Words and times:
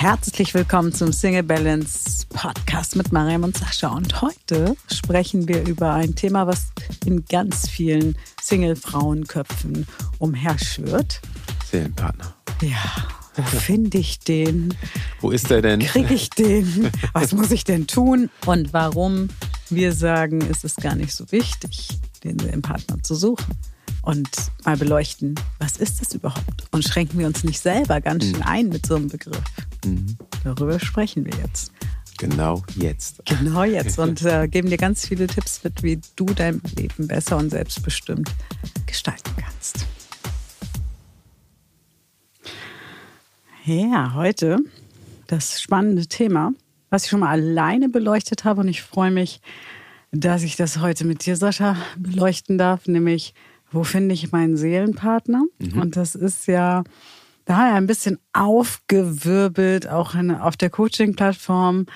Herzlich 0.00 0.54
willkommen 0.54 0.94
zum 0.94 1.12
Single 1.12 1.42
Balance 1.42 2.24
Podcast 2.30 2.96
mit 2.96 3.12
Mariam 3.12 3.44
und 3.44 3.54
Sascha. 3.54 3.88
Und 3.88 4.22
heute 4.22 4.74
sprechen 4.90 5.46
wir 5.46 5.68
über 5.68 5.92
ein 5.92 6.14
Thema, 6.14 6.46
was 6.46 6.68
in 7.04 7.26
ganz 7.26 7.68
vielen 7.68 8.16
Single-Frauenköpfen 8.40 9.86
umherschwirrt. 10.18 11.20
Seelenpartner. 11.70 12.34
Ja, 12.62 12.78
wo 13.36 13.42
finde 13.42 13.98
ich 13.98 14.20
den? 14.20 14.72
Wo 15.20 15.32
ist 15.32 15.50
er 15.50 15.60
denn? 15.60 15.80
Kriege 15.80 16.14
ich 16.14 16.30
den? 16.30 16.90
Was 17.12 17.32
muss 17.34 17.50
ich 17.50 17.64
denn 17.64 17.86
tun? 17.86 18.30
Und 18.46 18.72
warum 18.72 19.28
wir 19.68 19.92
sagen, 19.92 20.40
es 20.50 20.64
ist 20.64 20.78
gar 20.78 20.94
nicht 20.94 21.12
so 21.12 21.30
wichtig, 21.30 21.88
den 22.24 22.38
Seelenpartner 22.38 23.02
zu 23.02 23.14
suchen 23.14 23.54
und 24.02 24.28
mal 24.64 24.76
beleuchten, 24.76 25.34
was 25.58 25.76
ist 25.76 26.00
das 26.00 26.14
überhaupt? 26.14 26.64
Und 26.70 26.84
schränken 26.84 27.18
wir 27.18 27.26
uns 27.26 27.44
nicht 27.44 27.60
selber 27.60 28.00
ganz 28.00 28.24
schön 28.24 28.42
ein 28.42 28.68
mit 28.68 28.86
so 28.86 28.96
einem 28.96 29.08
Begriff. 29.08 29.42
Mhm. 29.84 30.16
Darüber 30.44 30.78
sprechen 30.80 31.24
wir 31.24 31.34
jetzt. 31.42 31.72
Genau 32.18 32.62
jetzt. 32.76 33.22
Genau 33.24 33.64
jetzt. 33.64 33.98
Und 33.98 34.22
äh, 34.26 34.46
geben 34.48 34.68
dir 34.68 34.76
ganz 34.76 35.06
viele 35.06 35.26
Tipps 35.26 35.64
mit, 35.64 35.82
wie 35.82 36.00
du 36.16 36.26
dein 36.26 36.60
Leben 36.76 37.08
besser 37.08 37.36
und 37.36 37.50
selbstbestimmt 37.50 38.30
gestalten 38.86 39.30
kannst. 39.36 39.86
Ja, 43.64 44.14
heute 44.14 44.58
das 45.26 45.62
spannende 45.62 46.06
Thema, 46.06 46.52
was 46.90 47.04
ich 47.04 47.10
schon 47.10 47.20
mal 47.20 47.30
alleine 47.30 47.88
beleuchtet 47.88 48.44
habe. 48.44 48.62
Und 48.62 48.68
ich 48.68 48.82
freue 48.82 49.10
mich, 49.10 49.40
dass 50.12 50.42
ich 50.42 50.56
das 50.56 50.80
heute 50.80 51.04
mit 51.06 51.24
dir, 51.24 51.36
Sascha, 51.36 51.76
beleuchten 51.96 52.58
darf, 52.58 52.86
nämlich 52.86 53.32
wo 53.70 53.84
finde 53.84 54.14
ich 54.14 54.32
meinen 54.32 54.56
Seelenpartner? 54.56 55.44
Mhm. 55.58 55.80
Und 55.80 55.96
das 55.96 56.14
ist 56.14 56.46
ja 56.46 56.84
daher 57.44 57.74
ein 57.74 57.86
bisschen 57.86 58.18
aufgewirbelt, 58.32 59.88
auch 59.88 60.14
in, 60.14 60.30
auf 60.30 60.56
der 60.56 60.70
Coaching-Plattform, 60.70 61.86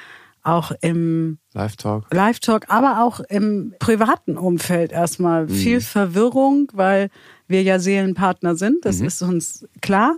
auch 0.43 0.73
im 0.83 1.39
Live-Talk. 1.55 2.13
Live-Talk, 2.13 2.67
aber 2.69 3.03
auch 3.03 3.21
im 3.21 3.75
privaten 3.79 4.37
Umfeld 4.37 4.93
erstmal 4.93 5.45
mhm. 5.45 5.51
viel 5.51 5.81
Verwirrung, 5.81 6.69
weil 6.73 7.09
wir 7.49 7.63
ja 7.63 7.79
Seelenpartner 7.79 8.57
sind, 8.57 8.85
das 8.85 8.99
mhm. 8.99 9.07
ist 9.07 9.23
uns 9.23 9.69
klar. 9.81 10.17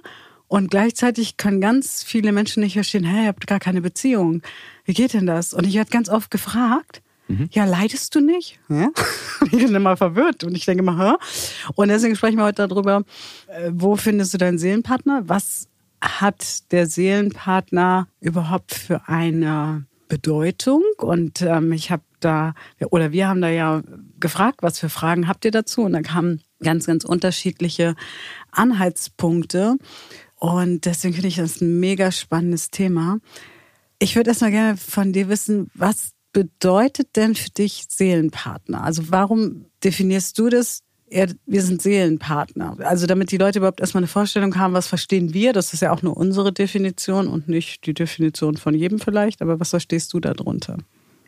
Und 0.48 0.70
gleichzeitig 0.70 1.36
können 1.36 1.60
ganz 1.60 2.04
viele 2.04 2.30
Menschen 2.30 2.62
nicht 2.62 2.74
verstehen, 2.74 3.04
hey, 3.04 3.22
ihr 3.22 3.28
habt 3.28 3.46
gar 3.48 3.58
keine 3.58 3.80
Beziehung. 3.80 4.42
Wie 4.84 4.94
geht 4.94 5.12
denn 5.12 5.26
das? 5.26 5.52
Und 5.52 5.66
ich 5.66 5.74
werde 5.74 5.90
ganz 5.90 6.08
oft 6.08 6.30
gefragt, 6.30 7.02
Mhm. 7.28 7.48
Ja, 7.52 7.64
leidest 7.64 8.14
du 8.14 8.20
nicht? 8.20 8.58
Ja? 8.68 8.90
Ich 9.44 9.50
bin 9.50 9.74
immer 9.74 9.96
verwirrt 9.96 10.44
und 10.44 10.56
ich 10.56 10.64
denke 10.64 10.82
mal, 10.82 11.12
Hä? 11.12 11.16
und 11.76 11.88
deswegen 11.88 12.16
sprechen 12.16 12.38
wir 12.38 12.44
heute 12.44 12.66
darüber, 12.66 13.04
äh, 13.48 13.70
wo 13.72 13.94
findest 13.96 14.34
du 14.34 14.38
deinen 14.38 14.58
Seelenpartner? 14.58 15.28
Was 15.28 15.68
hat 16.00 16.72
der 16.72 16.86
Seelenpartner 16.86 18.08
überhaupt 18.20 18.74
für 18.74 19.08
eine 19.08 19.84
Bedeutung? 20.08 20.82
Und 20.98 21.42
ähm, 21.42 21.72
ich 21.72 21.90
habe 21.90 22.02
da, 22.20 22.54
oder 22.90 23.12
wir 23.12 23.28
haben 23.28 23.40
da 23.40 23.48
ja 23.48 23.82
gefragt, 24.18 24.62
was 24.62 24.78
für 24.78 24.88
Fragen 24.88 25.28
habt 25.28 25.44
ihr 25.44 25.50
dazu? 25.50 25.82
Und 25.82 25.92
da 25.92 26.02
kamen 26.02 26.40
ganz, 26.62 26.86
ganz 26.86 27.04
unterschiedliche 27.04 27.94
Anhaltspunkte. 28.50 29.76
Und 30.36 30.86
deswegen 30.86 31.14
finde 31.14 31.28
ich 31.28 31.36
das 31.36 31.60
ein 31.60 31.78
mega 31.78 32.10
spannendes 32.10 32.70
Thema. 32.70 33.18
Ich 33.98 34.16
würde 34.16 34.30
erstmal 34.30 34.50
gerne 34.50 34.76
von 34.76 35.12
dir 35.12 35.28
wissen, 35.28 35.70
was 35.74 36.10
bedeutet 36.36 37.16
denn 37.16 37.34
für 37.34 37.48
dich 37.48 37.86
Seelenpartner? 37.88 38.84
Also 38.84 39.04
warum 39.08 39.64
definierst 39.82 40.38
du 40.38 40.50
das? 40.50 40.82
wir 41.08 41.62
sind 41.62 41.80
Seelenpartner. 41.80 42.76
Also 42.80 43.06
damit 43.06 43.30
die 43.30 43.38
Leute 43.38 43.60
überhaupt 43.60 43.80
erstmal 43.80 44.00
eine 44.00 44.08
Vorstellung 44.08 44.58
haben, 44.58 44.74
was 44.74 44.86
verstehen 44.88 45.32
wir? 45.32 45.52
Das 45.52 45.72
ist 45.72 45.80
ja 45.80 45.92
auch 45.92 46.02
nur 46.02 46.16
unsere 46.16 46.52
Definition 46.52 47.28
und 47.28 47.48
nicht 47.48 47.86
die 47.86 47.94
Definition 47.94 48.56
von 48.56 48.74
jedem 48.74 48.98
vielleicht. 48.98 49.40
Aber 49.40 49.60
was 49.60 49.70
verstehst 49.70 50.12
du 50.12 50.20
darunter? 50.20 50.76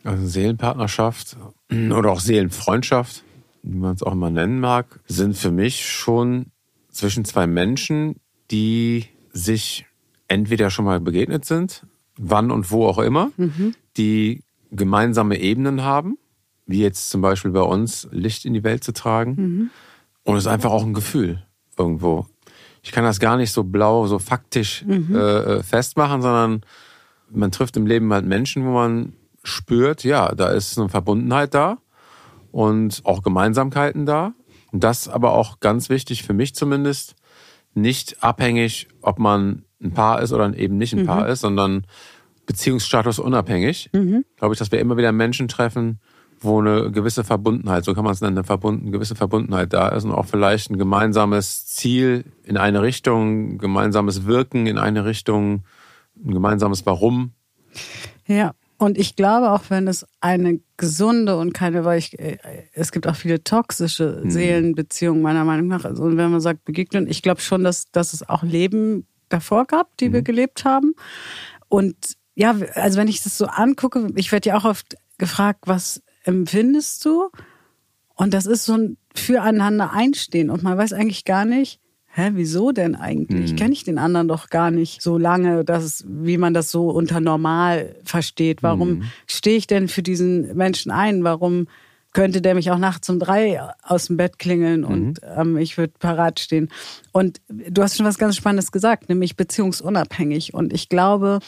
Also 0.03 0.27
Seelenpartnerschaft 0.27 1.37
oder 1.71 2.11
auch 2.11 2.19
Seelenfreundschaft, 2.19 3.23
wie 3.63 3.77
man 3.77 3.95
es 3.95 4.03
auch 4.03 4.11
immer 4.11 4.29
nennen 4.29 4.59
mag, 4.59 4.99
sind 5.07 5.35
für 5.35 5.51
mich 5.51 5.87
schon 5.87 6.47
zwischen 6.91 7.25
zwei 7.25 7.47
Menschen, 7.47 8.17
die 8.51 9.05
sich 9.31 9.85
entweder 10.27 10.69
schon 10.69 10.85
mal 10.85 10.99
begegnet 10.99 11.45
sind, 11.45 11.87
wann 12.17 12.51
und 12.51 12.69
wo 12.69 12.85
auch 12.85 12.99
immer, 12.99 13.31
mhm. 13.37 13.73
die 13.95 14.43
gemeinsame 14.71 15.39
Ebenen 15.39 15.83
haben, 15.83 16.17
wie 16.65 16.81
jetzt 16.81 17.09
zum 17.09 17.21
Beispiel 17.21 17.51
bei 17.51 17.61
uns 17.61 18.07
Licht 18.11 18.45
in 18.45 18.53
die 18.53 18.63
Welt 18.63 18.83
zu 18.83 18.93
tragen. 18.93 19.35
Mhm. 19.35 19.69
Und 20.23 20.35
es 20.35 20.43
ist 20.43 20.51
einfach 20.51 20.71
auch 20.71 20.85
ein 20.85 20.93
Gefühl 20.93 21.43
irgendwo. 21.77 22.27
Ich 22.83 22.91
kann 22.91 23.03
das 23.03 23.19
gar 23.19 23.37
nicht 23.37 23.51
so 23.51 23.63
blau, 23.63 24.07
so 24.07 24.19
faktisch 24.19 24.85
mhm. 24.85 25.15
äh, 25.15 25.19
äh 25.19 25.63
festmachen, 25.63 26.21
sondern 26.21 26.61
man 27.31 27.51
trifft 27.51 27.77
im 27.77 27.85
Leben 27.85 28.11
halt 28.13 28.25
Menschen, 28.25 28.65
wo 28.65 28.71
man 28.71 29.13
spürt, 29.43 30.03
ja, 30.03 30.33
da 30.35 30.49
ist 30.49 30.77
eine 30.77 30.89
Verbundenheit 30.89 31.53
da 31.53 31.77
und 32.51 33.01
auch 33.03 33.23
Gemeinsamkeiten 33.23 34.05
da. 34.05 34.33
Und 34.71 34.83
das 34.83 35.07
aber 35.07 35.33
auch 35.33 35.59
ganz 35.59 35.89
wichtig 35.89 36.23
für 36.23 36.33
mich 36.33 36.53
zumindest, 36.53 37.15
nicht 37.73 38.23
abhängig, 38.23 38.87
ob 39.01 39.19
man 39.19 39.63
ein 39.81 39.93
Paar 39.93 40.21
ist 40.21 40.33
oder 40.33 40.53
eben 40.55 40.77
nicht 40.77 40.93
ein 40.93 41.01
mhm. 41.01 41.07
Paar 41.07 41.27
ist, 41.27 41.41
sondern 41.41 41.85
Beziehungsstatus 42.49 43.19
unabhängig, 43.19 43.91
mhm. 43.93 44.25
glaube 44.35 44.55
ich, 44.55 44.59
dass 44.59 44.71
wir 44.71 44.79
immer 44.79 44.97
wieder 44.97 45.11
Menschen 45.11 45.47
treffen, 45.47 45.99
wo 46.39 46.59
eine 46.59 46.89
gewisse 46.89 47.23
Verbundenheit, 47.23 47.85
so 47.85 47.93
kann 47.93 48.03
man 48.03 48.13
es 48.13 48.21
nennen, 48.21 48.39
eine, 48.39 48.43
verbunden, 48.43 48.91
gewisse 48.91 49.13
Verbundenheit 49.13 49.71
da 49.71 49.89
ist 49.89 50.03
und 50.03 50.13
auch 50.13 50.25
vielleicht 50.25 50.71
ein 50.71 50.79
gemeinsames 50.79 51.67
Ziel 51.67 52.25
in 52.43 52.57
eine 52.57 52.81
Richtung, 52.81 53.59
gemeinsames 53.59 54.25
Wirken 54.25 54.65
in 54.65 54.79
eine 54.79 55.05
Richtung, 55.05 55.61
ein 56.25 56.33
gemeinsames 56.33 56.87
Warum. 56.87 57.33
Ja, 58.25 58.55
und 58.79 58.97
ich 58.97 59.15
glaube 59.15 59.51
auch, 59.51 59.65
wenn 59.69 59.87
es 59.87 60.07
eine 60.19 60.59
gesunde 60.75 61.37
und 61.37 61.53
keine, 61.53 61.85
weil 61.85 61.99
ich, 61.99 62.17
äh, 62.17 62.39
es 62.73 62.91
gibt 62.91 63.05
auch 63.05 63.15
viele 63.15 63.43
toxische 63.43 64.21
mhm. 64.23 64.31
Seelenbeziehungen 64.31 65.21
meiner 65.21 65.45
Meinung 65.45 65.67
nach. 65.67 65.85
Also 65.85 66.17
wenn 66.17 66.31
man 66.31 66.41
sagt 66.41 66.65
begegnen, 66.65 67.05
ich 67.07 67.21
glaube 67.21 67.41
schon, 67.41 67.63
dass, 67.63 67.91
dass 67.91 68.13
es 68.13 68.27
auch 68.27 68.41
Leben 68.41 69.05
davor 69.27 69.65
gab, 69.65 69.95
die 69.97 70.09
mhm. 70.09 70.13
wir 70.13 70.21
gelebt 70.23 70.65
haben. 70.65 70.95
Und 71.67 72.17
ja, 72.39 72.55
also 72.75 72.97
wenn 72.97 73.09
ich 73.09 73.21
das 73.21 73.37
so 73.37 73.47
angucke, 73.47 74.07
ich 74.15 74.31
werde 74.31 74.49
ja 74.49 74.57
auch 74.57 74.63
oft 74.63 74.95
gefragt, 75.17 75.63
was 75.65 76.01
empfindest 76.23 77.03
du? 77.03 77.29
Und 78.15 78.33
das 78.33 78.45
ist 78.45 78.63
so 78.63 78.75
ein 78.75 78.97
Füreinander 79.13 79.91
einstehen. 79.91 80.49
Und 80.49 80.63
man 80.63 80.77
weiß 80.77 80.93
eigentlich 80.93 81.25
gar 81.25 81.43
nicht, 81.43 81.81
hä, 82.13 82.31
wieso 82.35 82.71
denn 82.71 82.95
eigentlich? 82.95 83.51
Mhm. 83.51 83.55
Kenne 83.57 83.73
ich 83.73 83.83
den 83.83 83.97
anderen 83.97 84.29
doch 84.29 84.49
gar 84.49 84.71
nicht 84.71 85.01
so 85.01 85.17
lange, 85.17 85.65
dass, 85.65 86.05
wie 86.07 86.37
man 86.37 86.53
das 86.53 86.71
so 86.71 86.89
unter 86.89 87.19
normal 87.19 87.97
versteht. 88.05 88.63
Warum 88.63 88.89
mhm. 88.89 89.03
stehe 89.27 89.57
ich 89.57 89.67
denn 89.67 89.89
für 89.89 90.01
diesen 90.01 90.55
Menschen 90.55 90.93
ein? 90.93 91.25
Warum 91.25 91.67
könnte 92.13 92.41
der 92.41 92.55
mich 92.55 92.71
auch 92.71 92.77
nachts 92.77 93.09
um 93.09 93.19
drei 93.19 93.61
aus 93.83 94.07
dem 94.07 94.15
Bett 94.15 94.39
klingeln 94.39 94.85
und 94.85 95.21
mhm. 95.21 95.37
ähm, 95.37 95.57
ich 95.57 95.77
würde 95.77 95.91
parat 95.99 96.39
stehen? 96.39 96.69
Und 97.11 97.41
du 97.49 97.83
hast 97.83 97.97
schon 97.97 98.05
was 98.05 98.17
ganz 98.17 98.37
Spannendes 98.37 98.71
gesagt, 98.71 99.09
nämlich 99.09 99.35
beziehungsunabhängig. 99.35 100.53
Und 100.53 100.71
ich 100.71 100.87
glaube, 100.87 101.39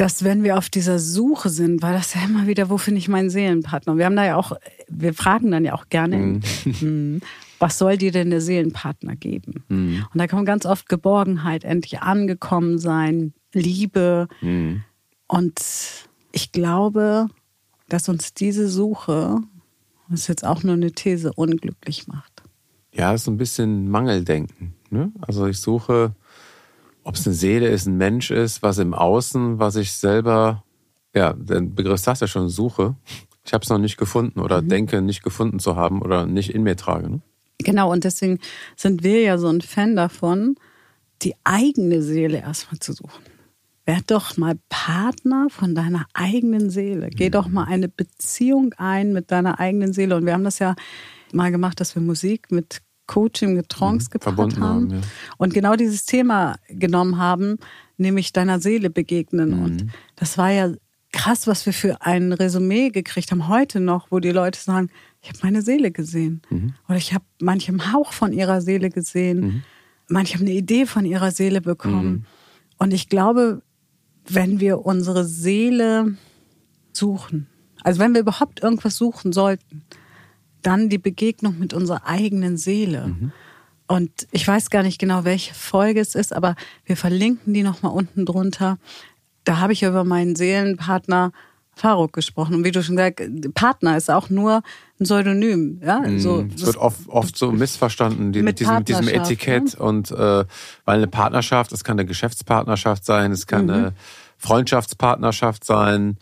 dass 0.00 0.24
wenn 0.24 0.42
wir 0.44 0.56
auf 0.56 0.70
dieser 0.70 0.98
Suche 0.98 1.50
sind, 1.50 1.82
weil 1.82 1.92
das 1.92 2.14
ja 2.14 2.24
immer 2.24 2.46
wieder, 2.46 2.70
wo 2.70 2.78
finde 2.78 3.00
ich 3.00 3.08
meinen 3.08 3.28
Seelenpartner? 3.28 3.98
Wir 3.98 4.06
haben 4.06 4.16
da 4.16 4.24
ja 4.24 4.36
auch, 4.36 4.52
wir 4.88 5.12
fragen 5.12 5.50
dann 5.50 5.62
ja 5.62 5.74
auch 5.74 5.90
gerne, 5.90 6.16
mhm. 6.16 6.40
Hm, 6.80 7.20
was 7.58 7.76
soll 7.76 7.98
dir 7.98 8.10
denn 8.10 8.30
der 8.30 8.40
Seelenpartner 8.40 9.14
geben? 9.14 9.62
Mhm. 9.68 10.06
Und 10.10 10.18
da 10.18 10.26
kommt 10.26 10.46
ganz 10.46 10.64
oft 10.64 10.88
Geborgenheit, 10.88 11.64
endlich 11.64 12.00
angekommen 12.00 12.78
sein, 12.78 13.34
Liebe. 13.52 14.28
Mhm. 14.40 14.84
Und 15.26 15.60
ich 16.32 16.50
glaube, 16.50 17.28
dass 17.90 18.08
uns 18.08 18.32
diese 18.32 18.70
Suche, 18.70 19.36
das 20.08 20.20
ist 20.20 20.28
jetzt 20.28 20.46
auch 20.46 20.62
nur 20.62 20.76
eine 20.76 20.92
These, 20.92 21.34
unglücklich 21.34 22.08
macht. 22.08 22.42
Ja, 22.94 23.12
ist 23.12 23.28
ein 23.28 23.36
bisschen 23.36 23.90
Mangeldenken. 23.90 24.72
Ne? 24.88 25.12
Also 25.20 25.46
ich 25.46 25.58
suche 25.58 26.14
ob 27.04 27.14
es 27.14 27.26
eine 27.26 27.34
Seele 27.34 27.68
ist, 27.68 27.86
ein 27.86 27.96
Mensch 27.96 28.30
ist, 28.30 28.62
was 28.62 28.78
im 28.78 28.94
Außen, 28.94 29.58
was 29.58 29.76
ich 29.76 29.92
selber, 29.92 30.64
ja, 31.14 31.32
den 31.32 31.74
Begriff 31.74 32.00
sagt 32.00 32.20
ja 32.20 32.26
schon, 32.26 32.48
suche. 32.48 32.94
Ich 33.44 33.52
habe 33.52 33.62
es 33.62 33.70
noch 33.70 33.78
nicht 33.78 33.96
gefunden 33.96 34.40
oder 34.40 34.62
mhm. 34.62 34.68
denke 34.68 35.02
nicht 35.02 35.22
gefunden 35.22 35.58
zu 35.58 35.76
haben 35.76 36.02
oder 36.02 36.26
nicht 36.26 36.54
in 36.54 36.62
mir 36.62 36.76
trage. 36.76 37.10
Ne? 37.10 37.20
Genau, 37.58 37.90
und 37.90 38.04
deswegen 38.04 38.38
sind 38.76 39.02
wir 39.02 39.22
ja 39.22 39.38
so 39.38 39.48
ein 39.48 39.60
Fan 39.60 39.96
davon, 39.96 40.56
die 41.22 41.34
eigene 41.44 42.02
Seele 42.02 42.38
erstmal 42.38 42.78
zu 42.78 42.92
suchen. 42.92 43.22
Werd 43.84 44.10
doch 44.10 44.36
mal 44.36 44.56
Partner 44.68 45.48
von 45.50 45.74
deiner 45.74 46.06
eigenen 46.14 46.70
Seele. 46.70 47.10
Geh 47.10 47.26
mhm. 47.26 47.32
doch 47.32 47.48
mal 47.48 47.64
eine 47.64 47.88
Beziehung 47.88 48.72
ein 48.76 49.12
mit 49.12 49.30
deiner 49.30 49.58
eigenen 49.58 49.92
Seele. 49.92 50.16
Und 50.16 50.26
wir 50.26 50.32
haben 50.32 50.44
das 50.44 50.58
ja 50.58 50.74
mal 51.32 51.50
gemacht, 51.50 51.80
dass 51.80 51.94
wir 51.94 52.02
Musik 52.02 52.50
mit 52.50 52.82
Coaching 53.10 53.54
mit 53.54 53.68
Trance 53.68 54.06
mhm, 54.06 54.12
gepaart 54.12 54.38
haben, 54.38 54.62
haben 54.62 54.90
ja. 54.90 55.00
und 55.36 55.52
genau 55.52 55.74
dieses 55.74 56.06
Thema 56.06 56.56
genommen 56.68 57.18
haben, 57.18 57.58
nämlich 57.96 58.32
deiner 58.32 58.60
Seele 58.60 58.88
begegnen. 58.88 59.50
Mhm. 59.50 59.64
Und 59.64 59.86
das 60.14 60.38
war 60.38 60.50
ja 60.52 60.72
krass, 61.12 61.48
was 61.48 61.66
wir 61.66 61.72
für 61.72 62.02
ein 62.02 62.32
Resümee 62.32 62.90
gekriegt 62.90 63.32
haben 63.32 63.48
heute 63.48 63.80
noch, 63.80 64.12
wo 64.12 64.20
die 64.20 64.30
Leute 64.30 64.60
sagen, 64.60 64.90
ich 65.22 65.28
habe 65.28 65.40
meine 65.42 65.60
Seele 65.62 65.90
gesehen 65.90 66.40
mhm. 66.50 66.74
oder 66.88 66.98
ich 66.98 67.12
habe 67.12 67.24
manchem 67.40 67.92
Hauch 67.92 68.12
von 68.12 68.32
ihrer 68.32 68.60
Seele 68.60 68.90
gesehen, 68.90 69.40
mhm. 69.40 69.62
manche 70.08 70.34
haben 70.34 70.46
eine 70.46 70.54
Idee 70.54 70.86
von 70.86 71.04
ihrer 71.04 71.32
Seele 71.32 71.60
bekommen. 71.60 72.10
Mhm. 72.10 72.24
Und 72.78 72.92
ich 72.92 73.08
glaube, 73.08 73.62
wenn 74.28 74.60
wir 74.60 74.86
unsere 74.86 75.24
Seele 75.24 76.14
suchen, 76.92 77.48
also 77.82 77.98
wenn 77.98 78.14
wir 78.14 78.20
überhaupt 78.20 78.62
irgendwas 78.62 78.96
suchen 78.96 79.32
sollten, 79.32 79.82
dann 80.62 80.88
die 80.88 80.98
Begegnung 80.98 81.58
mit 81.58 81.74
unserer 81.74 82.06
eigenen 82.06 82.56
Seele. 82.56 83.08
Mhm. 83.08 83.32
Und 83.86 84.28
ich 84.30 84.46
weiß 84.46 84.70
gar 84.70 84.82
nicht 84.82 85.00
genau, 85.00 85.24
welche 85.24 85.52
Folge 85.52 86.00
es 86.00 86.14
ist, 86.14 86.32
aber 86.32 86.54
wir 86.84 86.96
verlinken 86.96 87.52
die 87.52 87.64
nochmal 87.64 87.92
unten 87.92 88.24
drunter. 88.24 88.78
Da 89.44 89.58
habe 89.58 89.72
ich 89.72 89.82
über 89.82 90.04
meinen 90.04 90.36
Seelenpartner 90.36 91.32
Faruk 91.74 92.12
gesprochen. 92.12 92.54
Und 92.54 92.64
wie 92.64 92.70
du 92.70 92.82
schon 92.82 92.96
gesagt 92.96 93.20
Partner 93.54 93.96
ist 93.96 94.10
auch 94.10 94.28
nur 94.28 94.62
ein 95.00 95.04
Pseudonym. 95.04 95.80
Ja? 95.84 96.00
Mhm. 96.00 96.20
So, 96.20 96.46
es 96.54 96.66
wird 96.66 96.76
oft, 96.76 97.08
oft 97.08 97.36
so 97.36 97.50
missverstanden, 97.50 98.32
die, 98.32 98.42
mit, 98.42 98.60
diesem, 98.60 98.76
mit 98.76 98.88
diesem 98.88 99.08
Etikett. 99.08 99.78
Ne? 99.78 99.84
Und 99.84 100.10
äh, 100.10 100.44
weil 100.84 100.98
eine 100.98 101.06
Partnerschaft, 101.06 101.72
es 101.72 101.82
kann 101.82 101.98
eine 101.98 102.06
Geschäftspartnerschaft 102.06 103.04
sein, 103.04 103.32
es 103.32 103.46
kann 103.46 103.64
mhm. 103.64 103.70
eine 103.70 103.92
Freundschaftspartnerschaft 104.36 105.64
sein. 105.64 106.18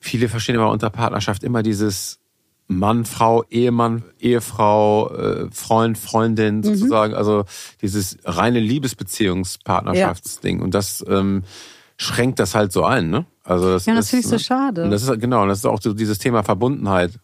Viele 0.00 0.28
verstehen 0.28 0.56
aber 0.56 0.70
unter 0.70 0.90
Partnerschaft 0.90 1.44
immer 1.44 1.62
dieses 1.62 2.18
Mann, 2.66 3.04
Frau, 3.04 3.44
Ehemann, 3.50 4.04
Ehefrau, 4.18 5.10
äh, 5.10 5.50
Freund, 5.52 5.98
Freundin 5.98 6.58
mhm. 6.58 6.64
sozusagen. 6.64 7.12
Mhm. 7.12 7.18
Also 7.18 7.44
dieses 7.82 8.18
reine 8.24 8.60
Liebesbeziehungspartnerschaftsding. 8.60 10.58
Ja. 10.58 10.64
Und 10.64 10.74
das 10.74 11.04
ähm, 11.08 11.44
schränkt 11.96 12.38
das 12.38 12.54
halt 12.54 12.72
so 12.72 12.84
ein, 12.84 13.10
ne? 13.10 13.26
Also 13.44 13.70
das 13.70 13.86
ja, 13.86 13.94
das 13.94 14.08
finde 14.08 14.22
ich 14.22 14.28
so 14.28 14.38
schade. 14.38 14.84
Und 14.84 14.90
das 14.90 15.02
ist 15.02 15.20
genau, 15.20 15.46
das 15.46 15.58
ist 15.58 15.66
auch 15.66 15.80
so 15.80 15.92
dieses 15.92 16.18
Thema 16.18 16.42
Verbundenheit. 16.42 17.18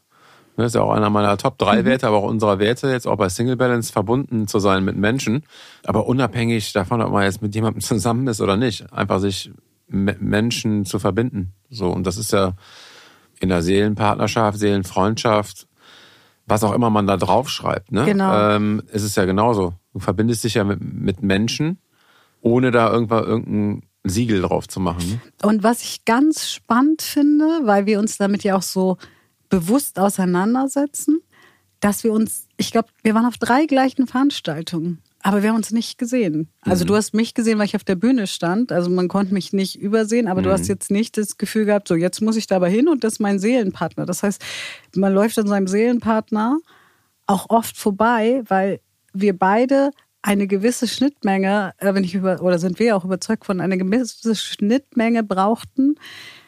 Das 0.56 0.66
ist 0.66 0.74
ja 0.74 0.82
auch 0.82 0.92
einer 0.92 1.08
meiner 1.08 1.38
Top 1.38 1.56
3 1.56 1.80
mhm. 1.80 1.84
Werte, 1.86 2.06
aber 2.06 2.18
auch 2.18 2.28
unserer 2.28 2.58
Werte, 2.58 2.90
jetzt 2.90 3.06
auch 3.06 3.16
bei 3.16 3.30
Single 3.30 3.56
Balance 3.56 3.90
verbunden 3.90 4.46
zu 4.46 4.58
sein 4.58 4.84
mit 4.84 4.96
Menschen. 4.96 5.44
Aber 5.84 6.06
unabhängig 6.06 6.74
davon, 6.74 7.00
ob 7.00 7.12
man 7.12 7.24
jetzt 7.24 7.40
mit 7.40 7.54
jemandem 7.54 7.80
zusammen 7.80 8.26
ist 8.26 8.42
oder 8.42 8.58
nicht, 8.58 8.92
einfach 8.92 9.20
sich 9.20 9.50
mit 9.88 10.20
Menschen 10.20 10.84
zu 10.84 10.98
verbinden. 10.98 11.54
So, 11.70 11.88
und 11.90 12.06
das 12.06 12.18
ist 12.18 12.32
ja 12.32 12.52
in 13.40 13.48
der 13.48 13.62
Seelenpartnerschaft, 13.62 14.58
Seelenfreundschaft, 14.58 15.66
was 16.46 16.62
auch 16.62 16.72
immer 16.72 16.90
man 16.90 17.06
da 17.06 17.16
draufschreibt, 17.16 17.90
ne? 17.90 18.04
Genau. 18.04 18.50
Ähm, 18.50 18.82
ist 18.92 19.02
es 19.02 19.16
ja 19.16 19.24
genauso. 19.24 19.74
Du 19.92 19.98
verbindest 19.98 20.44
dich 20.44 20.54
ja 20.54 20.64
mit, 20.64 20.80
mit 20.80 21.22
Menschen, 21.22 21.78
ohne 22.40 22.70
da 22.70 22.92
irgendwann 22.92 23.24
irgendein 23.24 23.82
Siegel 24.04 24.42
drauf 24.42 24.68
zu 24.68 24.80
machen. 24.80 25.08
Ne? 25.10 25.20
Und 25.42 25.62
was 25.62 25.82
ich 25.82 26.04
ganz 26.04 26.50
spannend 26.50 27.02
finde, 27.02 27.60
weil 27.64 27.86
wir 27.86 27.98
uns 27.98 28.16
damit 28.16 28.44
ja 28.44 28.56
auch 28.56 28.62
so 28.62 28.96
bewusst 29.48 29.98
auseinandersetzen, 29.98 31.20
dass 31.80 32.04
wir 32.04 32.12
uns, 32.12 32.46
ich 32.56 32.70
glaube, 32.70 32.88
wir 33.02 33.14
waren 33.14 33.26
auf 33.26 33.38
drei 33.38 33.66
gleichen 33.66 34.06
Veranstaltungen, 34.06 35.02
aber 35.22 35.42
wir 35.42 35.50
haben 35.50 35.56
uns 35.56 35.70
nicht 35.70 35.98
gesehen. 35.98 36.48
Also 36.62 36.84
mhm. 36.84 36.88
du 36.88 36.96
hast 36.96 37.14
mich 37.14 37.34
gesehen, 37.34 37.58
weil 37.58 37.66
ich 37.66 37.76
auf 37.76 37.84
der 37.84 37.94
Bühne 37.94 38.26
stand, 38.26 38.72
also 38.72 38.90
man 38.90 39.08
konnte 39.08 39.34
mich 39.34 39.52
nicht 39.52 39.78
übersehen, 39.78 40.28
aber 40.28 40.40
mhm. 40.40 40.44
du 40.44 40.52
hast 40.52 40.68
jetzt 40.68 40.90
nicht 40.90 41.16
das 41.16 41.36
Gefühl 41.36 41.66
gehabt, 41.66 41.88
so 41.88 41.94
jetzt 41.94 42.20
muss 42.20 42.36
ich 42.36 42.46
da 42.46 42.56
aber 42.56 42.68
hin 42.68 42.88
und 42.88 43.04
das 43.04 43.14
ist 43.14 43.20
mein 43.20 43.38
Seelenpartner. 43.38 44.06
Das 44.06 44.22
heißt, 44.22 44.42
man 44.96 45.12
läuft 45.12 45.38
an 45.38 45.46
seinem 45.46 45.66
Seelenpartner 45.66 46.58
auch 47.26 47.46
oft 47.50 47.76
vorbei, 47.76 48.42
weil 48.48 48.80
wir 49.12 49.36
beide 49.36 49.90
eine 50.22 50.46
gewisse 50.46 50.88
Schnittmenge, 50.88 51.72
äh, 51.78 51.94
wenn 51.94 52.04
ich 52.04 52.14
über, 52.14 52.42
oder 52.42 52.58
sind 52.58 52.78
wir 52.78 52.96
auch 52.96 53.04
überzeugt 53.04 53.44
von 53.44 53.60
einer 53.60 53.76
gewisse 53.76 54.34
Schnittmenge 54.34 55.22
brauchten 55.22 55.96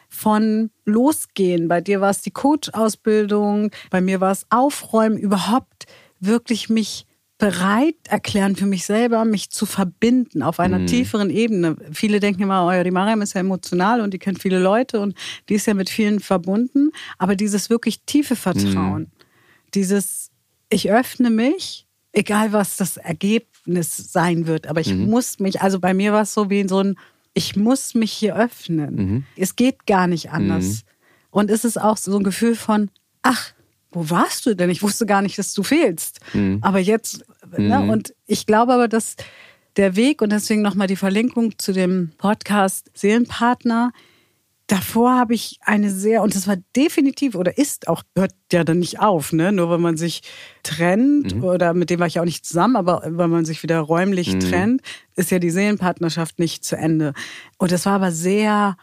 von 0.09 0.71
Losgehen. 0.85 1.69
Bei 1.69 1.81
dir 1.81 2.03
war 2.03 2.11
es 2.11 2.21
die 2.21 2.33
Coach-Ausbildung, 2.33 3.71
bei 3.91 4.03
mir 4.03 4.21
war 4.21 4.33
es 4.33 4.47
Aufräumen, 4.51 5.17
überhaupt 5.17 5.87
wirklich 6.21 6.69
mich 6.69 7.07
bereit 7.43 7.97
erklären 8.07 8.55
für 8.55 8.67
mich 8.67 8.87
selber, 8.87 9.25
mich 9.25 9.51
zu 9.51 9.67
verbinden 9.67 10.45
auf 10.45 10.61
einer 10.61 10.79
mhm. 10.79 10.87
tieferen 10.87 11.29
Ebene. 11.29 11.75
Viele 11.93 12.21
denken 12.21 12.43
immer, 12.43 12.69
oh, 12.69 12.85
die 12.85 12.93
Mariam 12.93 13.21
ist 13.21 13.33
ja 13.33 13.41
emotional 13.41 14.01
und 14.01 14.15
die 14.15 14.21
kennt 14.21 14.41
viele 14.41 14.61
Leute 14.61 15.01
und 15.01 15.17
die 15.49 15.55
ist 15.55 15.67
ja 15.67 15.75
mit 15.75 15.91
vielen 15.91 16.21
verbunden. 16.21 16.93
Aber 17.19 17.35
dieses 17.35 17.69
wirklich 17.69 18.03
tiefe 18.03 18.37
Vertrauen, 18.37 19.03
mhm. 19.03 19.11
dieses, 19.75 20.31
ich 20.69 20.93
öffne 20.93 21.31
mich, 21.31 21.89
egal 22.13 22.53
was 22.53 22.77
das 22.77 22.97
Ergebnis 22.97 24.13
sein 24.13 24.47
wird. 24.47 24.69
Aber 24.69 24.81
ich 24.81 24.95
mhm. 24.95 25.11
muss 25.11 25.41
mich, 25.41 25.61
also 25.63 25.81
bei 25.81 25.95
mir 25.95 26.13
war 26.13 26.23
es 26.23 26.35
so 26.35 26.49
wie 26.49 26.69
so 26.69 26.79
ein, 26.79 26.95
ich 27.35 27.57
muss 27.57 27.97
mich 27.97 28.13
hier 28.13 28.37
öffnen. 28.37 28.95
Mhm. 28.95 29.25
Es 29.37 29.57
geht 29.57 29.87
gar 29.87 30.07
nicht 30.07 30.31
anders. 30.31 30.65
Mhm. 30.65 30.81
Und 31.33 31.51
es 31.51 31.65
ist 31.65 31.81
auch 31.81 31.97
so 31.97 32.17
ein 32.17 32.23
Gefühl 32.23 32.55
von, 32.55 32.89
ach, 33.23 33.53
wo 33.93 34.11
warst 34.11 34.47
du 34.47 34.55
denn? 34.55 34.71
Ich 34.71 34.83
wusste 34.83 35.07
gar 35.07 35.23
nicht, 35.23 35.39
dass 35.39 35.55
du 35.55 35.63
fehlst. 35.63 36.21
Mhm. 36.33 36.59
Aber 36.63 36.79
jetzt, 36.79 37.25
ne? 37.57 37.81
Mhm. 37.81 37.91
und 37.91 38.15
ich 38.27 38.47
glaube 38.47 38.73
aber, 38.73 38.89
dass 38.89 39.17
der 39.77 39.97
Weg 39.97 40.21
und 40.23 40.33
deswegen 40.33 40.63
nochmal 40.63 40.87
die 40.87 40.97
Verlinkung 40.97 41.59
zu 41.59 41.73
dem 41.73 42.13
Podcast 42.19 42.91
Seelenpartner, 42.95 43.93
davor 44.67 45.15
habe 45.17 45.35
ich 45.35 45.59
eine 45.63 45.91
sehr, 45.91 46.23
und 46.23 46.35
das 46.35 46.47
war 46.47 46.57
definitiv 46.77 47.35
oder 47.35 47.59
ist 47.59 47.89
auch, 47.89 48.03
hört 48.17 48.33
ja 48.53 48.65
dann 48.65 48.79
nicht 48.79 49.01
auf, 49.01 49.33
ne? 49.33 49.53
Nur 49.53 49.71
wenn 49.71 49.81
man 49.81 49.97
sich 49.97 50.23
trennt 50.63 51.35
mhm. 51.37 51.45
oder 51.45 51.75
mit 51.75 51.91
dem 51.91 52.01
war 52.01 52.07
ich 52.07 52.21
auch 52.21 52.25
nicht 52.25 52.47
zusammen, 52.47 52.77
aber 52.77 53.03
wenn 53.05 53.31
man 53.31 53.45
sich 53.45 53.63
wieder 53.63 53.81
räumlich 53.81 54.35
mhm. 54.35 54.41
trennt, 54.41 54.83
ist 55.17 55.31
ja 55.31 55.39
die 55.39 55.51
Seelenpartnerschaft 55.51 56.39
nicht 56.39 56.65
zu 56.65 56.77
Ende. 56.77 57.13
Und 57.59 57.73
das 57.73 57.87
war 57.87 57.95
aber 57.95 58.13
sehr 58.13 58.77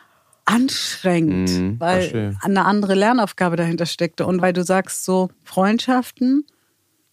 anstrengend, 0.49 1.49
mhm, 1.51 1.79
weil 1.79 2.01
verstehe. 2.01 2.37
eine 2.41 2.65
andere 2.65 2.95
Lernaufgabe 2.95 3.55
dahinter 3.55 3.85
steckte. 3.85 4.25
Und 4.25 4.41
weil 4.41 4.51
du 4.51 4.63
sagst, 4.63 5.05
so 5.05 5.29
Freundschaften, 5.43 6.45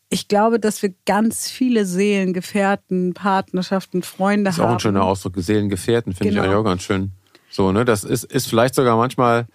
ich 0.08 0.28
glaube, 0.28 0.58
dass 0.58 0.82
wir 0.82 0.94
ganz 1.04 1.50
viele 1.50 1.84
Seelengefährten, 1.84 3.12
Partnerschaften, 3.12 4.02
Freunde 4.02 4.50
haben. 4.50 4.56
Das 4.56 4.58
ist 4.58 4.64
auch 4.64 4.72
ein 4.72 4.80
schöner 4.80 5.04
Ausdruck, 5.04 5.34
Seelengefährten, 5.36 6.14
finde 6.14 6.34
genau. 6.34 6.48
ich 6.48 6.54
auch 6.54 6.64
ganz 6.64 6.82
schön. 6.82 7.12
So, 7.50 7.72
ne, 7.72 7.84
das 7.84 8.04
ist, 8.04 8.24
ist 8.24 8.48
vielleicht 8.48 8.74
sogar 8.74 8.96
manchmal, 8.96 9.46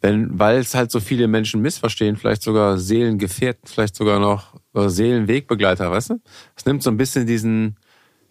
wenn, 0.00 0.38
weil 0.38 0.58
es 0.58 0.74
halt 0.74 0.92
so 0.92 1.00
viele 1.00 1.26
Menschen 1.26 1.62
missverstehen, 1.62 2.16
vielleicht 2.16 2.42
sogar 2.42 2.78
Seelengefährten, 2.78 3.66
vielleicht 3.66 3.96
sogar 3.96 4.20
noch 4.20 4.54
Seelenwegbegleiter, 4.72 5.90
weißt 5.90 6.10
du? 6.10 6.20
Das 6.54 6.64
nimmt 6.64 6.82
so 6.82 6.90
ein 6.90 6.96
bisschen 6.96 7.26
diesen, 7.26 7.76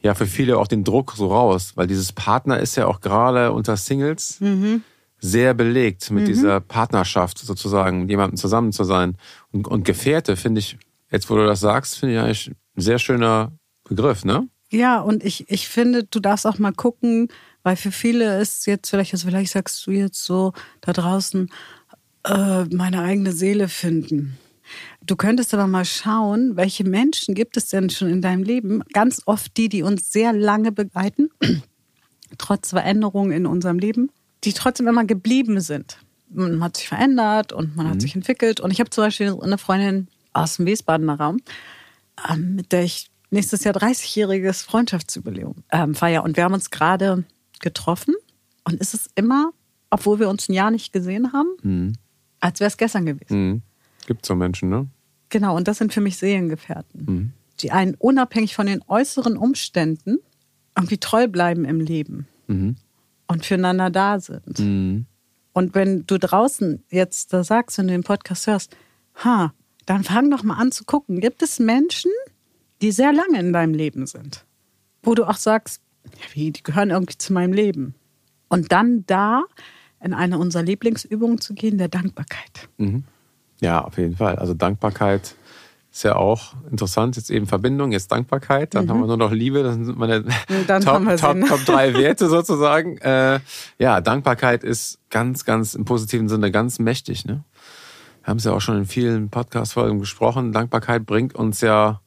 ja, 0.04 0.16
für 0.16 0.26
viele 0.26 0.58
auch 0.58 0.68
den 0.68 0.84
Druck 0.84 1.14
so 1.16 1.28
raus, 1.28 1.74
weil 1.76 1.88
dieses 1.88 2.12
Partner 2.12 2.60
ist 2.60 2.76
ja 2.76 2.88
auch 2.88 3.02
gerade 3.02 3.52
unter 3.52 3.78
Singles 3.78 4.40
mhm. 4.40 4.84
sehr 5.20 5.54
belegt 5.54 6.10
mit 6.10 6.24
mhm. 6.24 6.28
dieser 6.28 6.60
Partnerschaft 6.60 7.38
sozusagen, 7.38 8.02
mit 8.02 8.10
jemandem 8.10 8.38
zusammen 8.38 8.72
zu 8.72 8.84
sein. 8.84 9.16
Und, 9.52 9.68
und 9.68 9.86
Gefährte 9.86 10.36
finde 10.36 10.60
ich, 10.60 10.78
jetzt 11.12 11.30
wo 11.30 11.36
du 11.36 11.46
das 11.46 11.60
sagst, 11.60 12.00
finde 12.00 12.16
ich 12.16 12.22
eigentlich 12.22 12.52
ein 12.76 12.82
sehr 12.82 13.00
schöner 13.00 13.52
Begriff, 13.84 14.26
ne? 14.26 14.48
Ja, 14.72 15.02
und 15.02 15.24
ich, 15.24 15.50
ich 15.50 15.68
finde, 15.68 16.06
du 16.06 16.22
darfst 16.22 16.48
auch 16.48 16.58
mal 16.58 16.72
gucken, 16.72 17.28
weil 17.62 17.76
für 17.76 17.92
viele 17.92 18.40
ist 18.40 18.66
jetzt 18.68 18.90
vielleicht, 18.90 19.14
also 19.14 19.28
vielleicht 19.28 19.52
sagst 19.52 19.86
du 19.86 19.92
jetzt 19.92 20.24
so 20.24 20.54
da 20.80 20.94
draußen, 20.94 21.50
äh, 22.24 22.64
meine 22.66 23.02
eigene 23.02 23.34
Seele 23.34 23.68
finden. 23.68 24.38
Du 25.12 25.18
könntest 25.18 25.54
aber 25.54 25.68
mal 25.68 25.84
schauen, 25.84 26.56
welche 26.56 26.86
Menschen 26.86 27.36
gibt 27.36 27.58
es 27.58 27.68
denn 27.68 27.90
schon 27.90 28.08
in 28.08 28.22
deinem 28.22 28.44
Leben? 28.44 28.82
Ganz 28.94 29.22
oft 29.26 29.58
die, 29.58 29.68
die 29.68 29.84
uns 29.84 30.10
sehr 30.10 30.32
lange 30.32 30.72
begleiten, 30.72 31.30
trotz 32.38 32.70
Veränderungen 32.70 33.34
in 33.34 33.46
unserem 33.46 33.78
Leben, 33.78 34.10
die 34.46 34.54
trotzdem 34.54 34.88
immer 34.88 35.04
geblieben 35.04 35.60
sind. 35.60 35.98
Man 36.30 36.64
hat 36.64 36.78
sich 36.78 36.88
verändert 36.88 37.52
und 37.52 37.76
man 37.76 37.88
mhm. 37.88 37.90
hat 37.90 38.02
sich 38.02 38.16
entwickelt. 38.16 38.62
Und 38.62 38.72
ich 38.72 38.80
habe 38.80 38.90
zum 38.90 39.04
Beispiel 39.04 39.38
eine 39.42 39.58
Freundin 39.58 40.08
aus 40.32 40.56
dem 40.56 40.66
Wiesbadener 40.66 41.20
Raum, 41.20 41.42
ähm, 42.30 42.56
mit 42.56 42.72
der 42.72 42.84
ich 42.84 43.12
nächstes 43.32 43.66
Jahr 43.66 43.76
30-jähriges 43.76 44.64
Freundschaftsjubiläum 44.64 45.56
ähm, 45.74 45.94
feier. 45.94 46.24
Und 46.24 46.38
wir 46.38 46.46
haben 46.46 46.54
uns 46.54 46.70
gerade 46.70 47.26
getroffen 47.60 48.16
und 48.64 48.76
ist 48.76 48.94
es 48.94 49.10
immer, 49.16 49.52
obwohl 49.90 50.22
wir 50.22 50.30
uns 50.30 50.48
ein 50.48 50.54
Jahr 50.54 50.72
nicht 50.72 50.94
gesehen 50.94 51.34
haben, 51.34 51.50
mhm. 51.64 51.94
als 52.40 52.62
wäre 52.62 52.70
es 52.70 52.78
gestern 52.78 53.06
gewesen. 53.06 53.50
Mhm. 53.50 53.62
Gibt 54.08 54.26
so 54.26 54.36
Menschen, 54.36 54.70
ne? 54.70 54.88
Genau, 55.32 55.56
und 55.56 55.68
das 55.68 55.78
sind 55.80 55.94
für 55.94 56.02
mich 56.02 56.18
Seelengefährten, 56.18 57.06
mhm. 57.06 57.32
die 57.62 57.72
einen 57.72 57.96
unabhängig 57.96 58.54
von 58.54 58.68
den 58.68 58.84
äußeren 58.88 59.38
Umständen 59.38 60.20
irgendwie 60.78 60.98
treu 60.98 61.28
bleiben 61.28 61.66
im 61.66 61.80
Leben 61.80 62.28
mhm. 62.48 62.76
und 63.28 63.46
füreinander 63.46 63.90
da 63.90 64.20
sind. 64.20 64.60
Mhm. 64.60 65.06
Und 65.54 65.74
wenn 65.74 66.06
du 66.06 66.20
draußen 66.20 66.84
jetzt 66.90 67.34
da 67.34 67.44
sagst, 67.44 67.78
wenn 67.78 67.88
du 67.88 67.94
den 67.94 68.04
Podcast 68.04 68.46
hörst, 68.48 68.76
ha, 69.24 69.54
dann 69.86 70.04
fang 70.04 70.30
doch 70.30 70.44
mal 70.44 70.56
an 70.56 70.72
zu 70.72 70.84
gucken. 70.84 71.20
Gibt 71.20 71.42
es 71.42 71.60
Menschen, 71.60 72.12
die 72.82 72.92
sehr 72.92 73.14
lange 73.14 73.40
in 73.40 73.54
deinem 73.54 73.74
Leben 73.74 74.08
sind, 74.08 74.46
wo 75.02 75.16
du 75.16 75.26
auch 75.26 75.38
sagst, 75.38 75.82
wie, 76.34 76.52
die 76.52 76.64
gehören 76.64 76.90
irgendwie 76.90 77.18
zu 77.18 77.32
meinem 77.32 77.54
Leben. 77.54 77.96
Und 78.50 78.72
dann 78.72 79.06
da 79.06 79.44
in 80.04 80.14
eine 80.14 80.38
unserer 80.38 80.64
Lieblingsübungen 80.64 81.40
zu 81.40 81.54
gehen, 81.54 81.78
der 81.78 81.88
Dankbarkeit. 81.88 82.70
Mhm. 82.78 83.06
Ja, 83.62 83.84
auf 83.86 83.98
jeden 83.98 84.18
Fall. 84.18 84.36
Also 84.36 84.54
Dankbarkeit 84.54 85.36
ist 85.92 86.04
ja 86.04 86.18
auch 86.18 86.54
interessant. 86.70 87.16
Jetzt 87.16 87.30
eben 87.30 87.48
Verbindung, 87.48 87.94
jetzt 87.94 88.12
Dankbarkeit. 88.12 88.76
Dann 88.76 88.86
mhm. 88.86 88.90
haben 88.90 89.00
wir 89.00 89.08
nur 89.08 89.18
noch 89.18 89.32
Liebe. 89.32 89.64
Das 89.64 89.76
sind 89.76 89.98
meine 89.98 90.26
Top, 90.84 91.18
Top, 91.18 91.48
Top 91.48 91.66
drei 91.66 91.94
Werte 91.98 92.28
sozusagen. 92.28 92.98
Äh, 92.98 93.40
ja, 93.80 94.02
Dankbarkeit 94.02 94.66
ist 94.66 95.00
ganz, 95.10 95.46
ganz 95.46 95.74
im 95.76 95.86
positiven 95.86 96.28
Sinne 96.28 96.52
ganz 96.52 96.80
mächtig. 96.80 97.24
Ne? 97.24 97.46
Wir 98.24 98.28
haben 98.28 98.38
es 98.38 98.44
ja 98.44 98.52
auch 98.52 98.62
schon 98.62 98.78
in 98.78 98.86
vielen 98.86 99.30
Podcast-Folgen 99.30 100.00
besprochen. 100.00 100.52
Dankbarkeit 100.52 101.06
bringt 101.06 101.36
uns 101.36 101.62
ja 101.62 102.02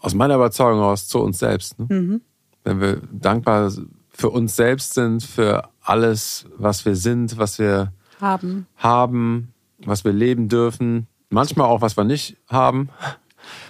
aus 0.00 0.14
meiner 0.14 0.34
Überzeugung 0.34 0.80
aus 0.80 1.06
zu 1.06 1.20
uns 1.20 1.38
selbst. 1.38 1.78
Ne? 1.78 1.86
Mhm 1.88 2.20
wenn 2.64 2.80
wir 2.80 3.00
dankbar 3.12 3.70
für 4.10 4.30
uns 4.30 4.56
selbst 4.56 4.94
sind, 4.94 5.22
für 5.22 5.68
alles, 5.82 6.46
was 6.56 6.84
wir 6.84 6.96
sind, 6.96 7.38
was 7.38 7.58
wir 7.58 7.92
Haben. 8.20 8.66
haben, 8.76 9.53
was 9.86 10.04
wir 10.04 10.12
leben 10.12 10.48
dürfen, 10.48 11.06
manchmal 11.30 11.66
auch, 11.66 11.80
was 11.80 11.96
wir 11.96 12.04
nicht 12.04 12.36
haben 12.48 12.88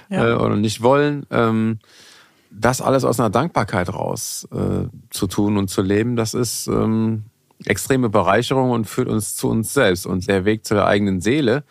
Ja. 0.08 0.30
äh, 0.30 0.34
oder 0.34 0.56
nicht 0.56 0.82
wollen. 0.82 1.26
Ähm, 1.30 1.78
das 2.50 2.80
alles 2.80 3.04
aus 3.04 3.18
einer 3.18 3.30
Dankbarkeit 3.30 3.92
raus 3.92 4.46
äh, 4.52 4.86
zu 5.10 5.26
tun 5.26 5.56
und 5.56 5.68
zu 5.68 5.82
leben, 5.82 6.14
das 6.14 6.34
ist 6.34 6.68
ähm, 6.68 7.24
extreme 7.64 8.08
Bereicherung 8.10 8.70
und 8.70 8.86
führt 8.86 9.08
uns 9.08 9.34
zu 9.34 9.48
uns 9.48 9.74
selbst. 9.74 10.06
Und 10.06 10.28
der 10.28 10.44
Weg 10.44 10.64
zu 10.64 10.74
der 10.74 10.86
eigenen 10.86 11.20
Seele 11.20 11.64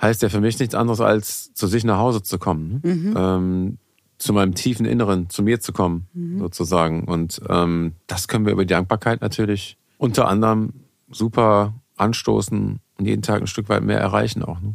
heißt 0.00 0.22
ja 0.22 0.30
für 0.30 0.40
mich 0.40 0.58
nichts 0.58 0.74
anderes 0.74 1.00
als 1.02 1.52
zu 1.52 1.66
sich 1.66 1.84
nach 1.84 1.98
Hause 1.98 2.22
zu 2.22 2.38
kommen. 2.38 2.80
Mhm. 2.82 3.14
Ähm, 3.16 3.78
zu 4.16 4.32
meinem 4.34 4.54
tiefen 4.54 4.84
Inneren, 4.86 5.28
zu 5.30 5.42
mir 5.42 5.60
zu 5.60 5.72
kommen, 5.72 6.06
Mhm. 6.14 6.38
sozusagen. 6.40 7.04
Und 7.04 7.40
ähm, 7.48 7.92
das 8.06 8.28
können 8.28 8.44
wir 8.46 8.52
über 8.52 8.64
die 8.64 8.72
Dankbarkeit 8.74 9.20
natürlich 9.22 9.76
unter 9.98 10.28
anderem 10.28 10.72
super 11.10 11.74
anstoßen 11.96 12.80
und 13.00 13.06
jeden 13.06 13.22
Tag 13.22 13.40
ein 13.40 13.46
Stück 13.46 13.68
weit 13.68 13.82
mehr 13.82 13.98
erreichen 13.98 14.44
auch. 14.44 14.60
Ne? 14.60 14.74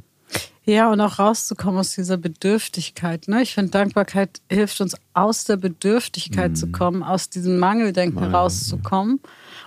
Ja, 0.65 0.91
und 0.91 0.99
auch 0.99 1.19
rauszukommen 1.19 1.79
aus 1.79 1.93
dieser 1.93 2.17
Bedürftigkeit. 2.17 3.27
Ne? 3.27 3.43
Ich 3.43 3.53
finde, 3.53 3.69
Dankbarkeit 3.69 4.41
hilft 4.49 4.81
uns, 4.81 4.97
aus 5.13 5.45
der 5.45 5.57
Bedürftigkeit 5.57 6.57
zu 6.57 6.71
kommen, 6.71 7.03
aus 7.03 7.29
diesem 7.29 7.59
Mangeldenken 7.59 8.19
Mangel, 8.19 8.35
rauszukommen. 8.35 9.19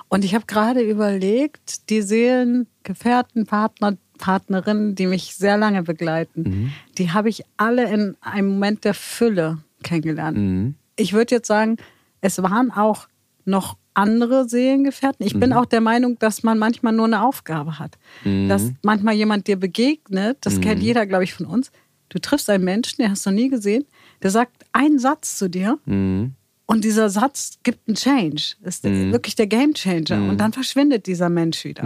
Und 0.08 0.24
ich 0.24 0.34
habe 0.34 0.46
gerade 0.46 0.80
überlegt, 0.80 1.88
die 1.88 2.02
Seelengefährten, 2.02 3.46
Partner, 3.46 3.96
Partnerinnen, 4.18 4.96
die 4.96 5.06
mich 5.06 5.36
sehr 5.36 5.56
lange 5.56 5.84
begleiten, 5.84 6.72
die 6.98 7.12
habe 7.12 7.28
ich 7.28 7.44
alle 7.56 7.88
in 7.92 8.16
einem 8.20 8.48
Moment 8.48 8.84
der 8.84 8.94
Fülle 8.94 9.58
kennengelernt. 9.84 10.74
Ich 10.96 11.12
würde 11.12 11.36
jetzt 11.36 11.46
sagen, 11.46 11.76
es 12.20 12.42
waren 12.42 12.72
auch 12.72 13.06
noch 13.44 13.76
andere 13.98 14.48
Seelengefährten. 14.48 15.26
Ich 15.26 15.38
bin 15.38 15.52
auch 15.52 15.66
der 15.66 15.80
Meinung, 15.80 16.18
dass 16.18 16.44
man 16.44 16.56
manchmal 16.58 16.92
nur 16.92 17.06
eine 17.06 17.22
Aufgabe 17.22 17.78
hat. 17.80 17.98
Dass 18.24 18.70
manchmal 18.82 19.14
jemand 19.14 19.48
dir 19.48 19.56
begegnet, 19.56 20.38
das 20.42 20.60
kennt 20.60 20.80
jeder, 20.82 21.04
glaube 21.04 21.24
ich, 21.24 21.34
von 21.34 21.46
uns. 21.46 21.72
Du 22.08 22.18
triffst 22.18 22.48
einen 22.48 22.64
Menschen, 22.64 23.02
den 23.02 23.10
hast 23.10 23.26
du 23.26 23.30
noch 23.30 23.36
nie 23.36 23.48
gesehen, 23.48 23.84
der 24.22 24.30
sagt 24.30 24.64
einen 24.72 24.98
Satz 24.98 25.36
zu 25.36 25.50
dir 25.50 25.78
und 25.86 26.84
dieser 26.84 27.10
Satz 27.10 27.58
gibt 27.62 27.88
einen 27.88 27.96
Change. 27.96 28.54
Ist 28.62 28.84
wirklich 28.84 29.34
der 29.34 29.46
Game 29.48 29.74
Changer. 29.74 30.28
Und 30.30 30.38
dann 30.38 30.52
verschwindet 30.52 31.06
dieser 31.06 31.28
Mensch 31.28 31.64
wieder. 31.64 31.82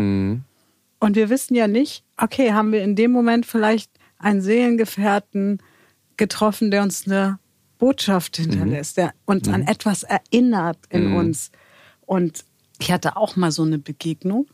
Und 1.00 1.16
wir 1.16 1.30
wissen 1.30 1.54
ja 1.54 1.66
nicht, 1.66 2.04
okay, 2.16 2.52
haben 2.52 2.72
wir 2.72 2.82
in 2.82 2.94
dem 2.94 3.10
Moment 3.10 3.46
vielleicht 3.46 3.90
einen 4.18 4.42
Seelengefährten 4.42 5.58
getroffen, 6.16 6.70
der 6.70 6.82
uns 6.82 7.06
eine 7.06 7.38
Botschaft 7.78 8.36
hinterlässt, 8.36 8.96
der 8.98 9.12
uns 9.24 9.48
an 9.48 9.62
etwas 9.62 10.04
erinnert 10.04 10.78
in 10.90 11.14
uns. 11.14 11.50
Und 12.06 12.44
ich 12.80 12.92
hatte 12.92 13.16
auch 13.16 13.36
mal 13.36 13.52
so 13.52 13.62
eine 13.62 13.78
Begegnung 13.78 14.46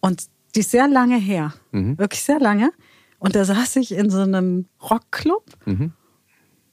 und 0.00 0.26
die 0.54 0.60
ist 0.60 0.70
sehr 0.70 0.88
lange 0.88 1.16
her, 1.16 1.54
wirklich 1.72 2.22
sehr 2.22 2.40
lange. 2.40 2.70
Und 3.18 3.34
da 3.36 3.44
saß 3.44 3.76
ich 3.76 3.92
in 3.92 4.10
so 4.10 4.20
einem 4.20 4.66
Rockclub 4.82 5.44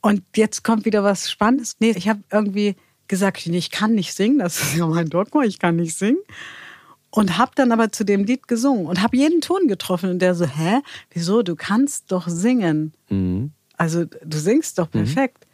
und 0.02 0.24
jetzt 0.36 0.64
kommt 0.64 0.86
wieder 0.86 1.04
was 1.04 1.30
Spannendes. 1.32 1.78
Nee, 1.80 1.92
ich 1.92 2.10
habe 2.10 2.22
irgendwie 2.32 2.76
gesagt, 3.08 3.46
nee, 3.48 3.58
ich 3.58 3.72
kann 3.72 3.94
nicht 3.94 4.14
singen, 4.14 4.40
das 4.40 4.62
ist 4.62 4.78
ja 4.78 4.88
mein 4.88 5.10
Dogma, 5.10 5.44
ich 5.44 5.60
kann 5.60 5.76
nicht 5.76 5.98
singen. 5.98 6.20
Und 7.14 7.38
habe 7.38 7.52
dann 7.56 7.74
aber 7.74 7.92
zu 7.92 8.06
dem 8.06 8.24
Lied 8.24 8.48
gesungen 8.48 8.86
und 8.86 9.02
habe 9.02 9.18
jeden 9.18 9.42
Ton 9.42 9.68
getroffen. 9.68 10.10
Und 10.12 10.20
der 10.20 10.34
so, 10.34 10.46
hä, 10.46 10.80
wieso, 11.10 11.44
du 11.44 11.58
kannst 11.58 12.10
doch 12.12 12.30
singen. 12.30 12.94
Also 13.78 14.06
du 14.06 14.38
singst 14.38 14.80
doch 14.80 14.90
perfekt. 14.90 15.46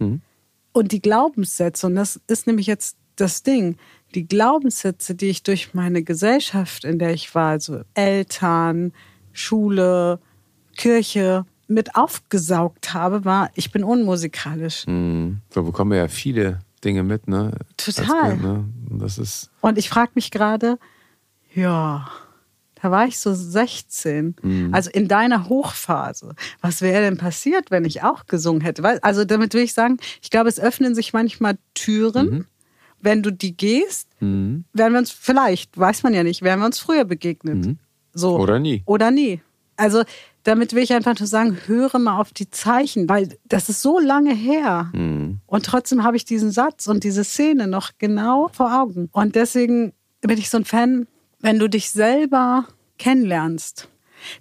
Und 0.71 0.91
die 0.91 1.01
Glaubenssätze, 1.01 1.87
und 1.87 1.95
das 1.95 2.21
ist 2.27 2.45
nämlich 2.45 2.67
jetzt 2.67 2.95
das 3.15 3.41
Ding, 3.41 3.77
die 4.17 4.27
Glaubenssätze, 4.27 5.13
die 5.13 5.27
ich 5.27 5.43
durch 5.43 5.75
meine 5.75 6.01
Gesellschaft, 6.01 6.85
in 6.85 6.97
der 6.97 7.13
ich 7.13 7.35
war, 7.35 7.51
also 7.51 7.81
Eltern, 7.93 8.91
Schule, 9.31 10.19
Kirche, 10.75 11.45
mit 11.67 11.95
aufgesaugt 11.95 12.95
habe, 12.95 13.25
war, 13.25 13.51
ich 13.53 13.71
bin 13.71 13.83
unmusikalisch. 13.83 14.87
Mhm. 14.87 15.41
So 15.53 15.61
bekommen 15.61 15.91
wir 15.91 15.99
ja 15.99 16.07
viele 16.07 16.61
Dinge 16.83 17.03
mit, 17.03 17.27
ne? 17.27 17.51
Total. 17.77 18.31
Kind, 18.31 18.41
ne? 18.41 18.65
Und 18.89 18.99
das 18.99 19.19
ist 19.19 19.51
Und 19.61 19.77
ich 19.77 19.87
frage 19.87 20.13
mich 20.15 20.31
gerade, 20.31 20.79
ja, 21.53 22.09
da 22.81 22.89
war 22.89 23.05
ich 23.05 23.19
so 23.19 23.35
16, 23.35 24.71
also 24.71 24.89
in 24.89 25.07
deiner 25.07 25.47
Hochphase. 25.47 26.33
Was 26.61 26.81
wäre 26.81 27.01
denn 27.01 27.17
passiert, 27.17 27.69
wenn 27.69 27.85
ich 27.85 28.01
auch 28.01 28.25
gesungen 28.25 28.61
hätte? 28.61 29.03
Also 29.03 29.25
damit 29.25 29.53
will 29.53 29.63
ich 29.63 29.73
sagen, 29.73 29.97
ich 30.23 30.31
glaube, 30.31 30.49
es 30.49 30.59
öffnen 30.59 30.95
sich 30.95 31.13
manchmal 31.13 31.59
Türen. 31.75 32.47
Wenn 32.99 33.23
du 33.23 33.31
die 33.31 33.55
gehst, 33.55 34.09
werden 34.19 34.65
wir 34.73 34.97
uns 34.97 35.11
vielleicht, 35.11 35.77
weiß 35.77 36.03
man 36.03 36.13
ja 36.13 36.23
nicht, 36.23 36.41
werden 36.41 36.59
wir 36.61 36.65
uns 36.65 36.79
früher 36.79 37.05
begegnet. 37.05 37.77
So. 38.13 38.37
Oder 38.37 38.59
nie. 38.59 38.83
Oder 38.85 39.11
nie. 39.11 39.41
Also 39.75 40.03
damit 40.43 40.73
will 40.73 40.81
ich 40.81 40.93
einfach 40.93 41.19
nur 41.19 41.27
sagen, 41.27 41.57
höre 41.67 41.99
mal 41.99 42.19
auf 42.19 42.31
die 42.31 42.49
Zeichen, 42.49 43.07
weil 43.09 43.37
das 43.45 43.69
ist 43.69 43.81
so 43.81 43.99
lange 43.99 44.33
her. 44.33 44.89
Und 45.45 45.65
trotzdem 45.65 46.03
habe 46.03 46.17
ich 46.17 46.25
diesen 46.25 46.51
Satz 46.51 46.87
und 46.87 47.03
diese 47.03 47.23
Szene 47.23 47.67
noch 47.67 47.91
genau 47.99 48.49
vor 48.51 48.81
Augen. 48.81 49.09
Und 49.11 49.35
deswegen 49.35 49.93
bin 50.21 50.37
ich 50.37 50.49
so 50.49 50.57
ein 50.57 50.65
Fan, 50.65 51.05
wenn 51.39 51.59
du 51.59 51.69
dich 51.69 51.91
selber 51.91 52.65
kennenlernst, 52.97 53.89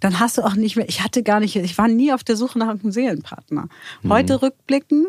dann 0.01 0.19
hast 0.19 0.39
du 0.39 0.43
auch 0.43 0.55
nicht 0.55 0.77
mehr, 0.77 0.89
ich 0.89 1.05
hatte 1.05 1.23
gar 1.23 1.41
nicht, 1.41 1.55
ich 1.55 1.77
war 1.77 1.89
nie 1.89 2.13
auf 2.13 2.25
der 2.25 2.37
Suche 2.37 2.59
nach 2.59 2.69
einem 2.69 2.91
Seelenpartner. 2.91 3.69
Heute 4.09 4.41
rückblickend 4.41 5.09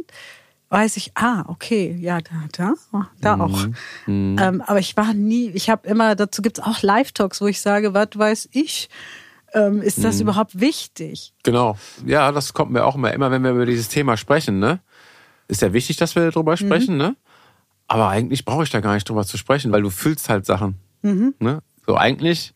weiß 0.70 0.98
ich, 0.98 1.12
ah, 1.16 1.46
okay, 1.48 1.96
ja, 2.00 2.20
da, 2.20 2.74
da, 2.92 3.08
da 3.22 3.40
auch. 3.40 3.68
Ähm, 4.08 4.64
aber 4.66 4.80
ich 4.80 4.98
war 4.98 5.14
nie, 5.14 5.50
ich 5.50 5.70
habe 5.70 5.88
immer, 5.88 6.16
dazu 6.16 6.42
gibt's 6.42 6.60
auch 6.60 6.82
Live-Talks, 6.82 7.42
wo 7.42 7.48
ich 7.48 7.62
sage, 7.62 7.94
was 7.94 8.10
weiß 8.16 8.50
ich, 8.52 8.90
ähm, 9.54 9.82
ist 9.82 10.04
das 10.04 10.20
überhaupt 10.20 10.60
wichtig? 10.60 11.34
Genau. 11.44 11.78
Ja, 12.06 12.32
das 12.32 12.54
kommt 12.54 12.72
mir 12.72 12.86
auch 12.86 12.96
immer, 12.96 13.14
immer 13.14 13.32
wenn 13.32 13.44
wir 13.44 13.52
über 13.52 13.66
dieses 13.66 13.88
Thema 13.88 14.18
sprechen, 14.18 14.60
ne? 14.60 14.82
Ist 15.48 15.62
ja 15.62 15.72
wichtig, 15.72 15.96
dass 15.96 16.16
wir 16.16 16.30
darüber 16.30 16.58
sprechen, 16.58 16.98
ne? 16.98 17.16
Aber 17.88 18.10
eigentlich 18.10 18.44
brauche 18.44 18.64
ich 18.64 18.70
da 18.70 18.82
gar 18.82 18.94
nicht 18.94 19.08
drüber 19.08 19.26
zu 19.26 19.38
sprechen, 19.38 19.72
weil 19.72 19.82
du 19.82 19.90
fühlst 19.90 20.28
halt 20.28 20.46
Sachen. 20.46 20.76
Ne? 21.40 21.62
So 21.86 21.96
eigentlich 21.96 22.54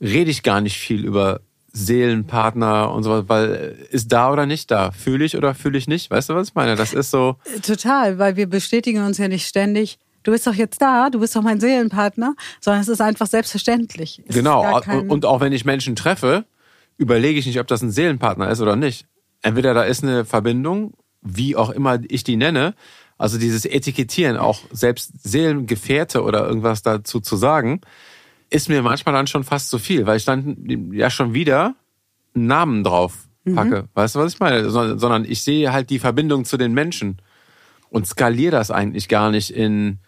rede 0.00 0.30
ich 0.30 0.44
gar 0.44 0.60
nicht 0.60 0.78
viel 0.78 1.04
über 1.04 1.40
Seelenpartner 1.86 2.90
und 2.92 3.02
sowas, 3.02 3.24
weil 3.28 3.76
äh, 3.90 3.94
ist 3.94 4.12
da 4.12 4.32
oder 4.32 4.46
nicht 4.46 4.70
da? 4.70 4.90
Fühle 4.92 5.24
ich 5.24 5.36
oder 5.36 5.54
fühle 5.54 5.78
ich 5.78 5.88
nicht? 5.88 6.10
Weißt 6.10 6.28
du, 6.28 6.34
was 6.34 6.48
ich 6.48 6.54
meine? 6.54 6.76
Das 6.76 6.92
ist 6.92 7.10
so, 7.10 7.36
Total, 7.62 8.18
weil 8.18 8.36
wir 8.36 8.48
bestätigen 8.48 9.04
uns 9.04 9.18
ja 9.18 9.28
nicht 9.28 9.46
ständig. 9.46 9.98
Du 10.22 10.32
bist 10.32 10.46
doch 10.46 10.54
jetzt 10.54 10.82
da, 10.82 11.08
du 11.10 11.20
bist 11.20 11.34
doch 11.36 11.42
mein 11.42 11.60
Seelenpartner, 11.60 12.34
sondern 12.60 12.82
es 12.82 12.88
ist 12.88 13.00
einfach 13.00 13.26
selbstverständlich. 13.26 14.22
Es 14.26 14.34
genau. 14.34 14.80
kein- 14.80 15.08
Und 15.08 15.24
auch 15.24 15.40
wenn 15.40 15.52
ich 15.52 15.64
Menschen 15.64 15.96
treffe, 15.96 16.44
überlege 16.98 17.38
ich 17.38 17.46
nicht, 17.46 17.60
ob 17.60 17.66
das 17.66 17.82
ein 17.82 17.90
Seelenpartner 17.90 18.50
ist 18.50 18.60
oder 18.60 18.76
nicht. 18.76 19.06
Entweder 19.42 19.72
da 19.72 19.84
ist 19.84 20.02
eine 20.02 20.24
Verbindung, 20.24 20.94
wie 21.22 21.56
auch 21.56 21.70
immer 21.70 21.98
ich 22.08 22.24
die 22.24 22.36
nenne, 22.36 22.74
also 23.16 23.38
dieses 23.38 23.64
Etikettieren, 23.64 24.36
auch 24.36 24.60
selbst 24.70 25.12
Seelengefährte 25.22 26.22
oder 26.22 26.46
irgendwas 26.46 26.82
dazu 26.82 27.20
zu 27.20 27.36
sagen, 27.36 27.80
ist 28.50 28.68
mir 28.68 28.82
manchmal 28.82 29.14
dann 29.14 29.26
schon 29.26 29.44
fast 29.44 29.70
zu 29.70 29.78
viel, 29.78 30.06
weil 30.06 30.16
ich 30.16 30.24
dann 30.24 30.90
ja 30.92 31.10
schon 31.10 31.34
wieder 31.34 31.74
einen 32.34 32.46
Namen 32.46 32.84
drauf 32.84 33.28
packe. 33.54 33.88
Weißt 33.94 34.14
du, 34.14 34.18
was 34.20 34.34
ich 34.34 34.40
meine? 34.40 34.68
So- 34.70 34.98
Sondern 34.98 35.24
ich 35.24 35.42
sehe 35.42 35.72
halt 35.72 35.90
die 35.90 35.98
Verbindung 35.98 36.44
zu 36.44 36.56
den 36.56 36.72
Menschen 36.72 37.18
und 37.90 38.06
skaliere 38.06 38.52
das 38.52 38.70
eigentlich 38.70 39.08
gar 39.08 39.30
nicht 39.30 39.50
in 39.50 39.98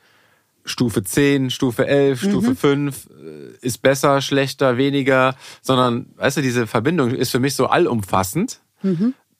Stufe 0.66 1.02
10, 1.02 1.48
Stufe 1.50 1.86
11, 1.86 2.20
Stufe 2.22 2.54
5, 2.54 3.08
äh, 3.08 3.66
ist 3.66 3.78
besser, 3.80 4.20
schlechter, 4.20 4.76
weniger, 4.76 5.34
sondern, 5.62 6.10
weißt 6.16 6.36
du, 6.36 6.42
diese 6.42 6.66
Verbindung 6.66 7.10
ist 7.12 7.30
für 7.30 7.38
mich 7.40 7.54
so 7.54 7.66
allumfassend. 7.66 8.60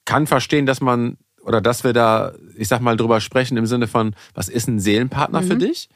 Kann 0.05 0.25
verstehen, 0.25 0.65
dass 0.65 0.81
man 0.81 1.17
oder 1.43 1.61
dass 1.61 1.83
wir 1.83 1.93
da, 1.93 2.33
ich 2.55 2.67
sag 2.67 2.81
mal, 2.81 2.97
drüber 2.97 3.19
sprechen 3.21 3.57
im 3.57 3.65
Sinne 3.67 3.87
von, 3.87 4.15
was 4.33 4.47
ist 4.49 4.67
ein 4.67 4.79
Seelenpartner 4.79 5.41
für 5.43 5.55
dich? 5.57 5.89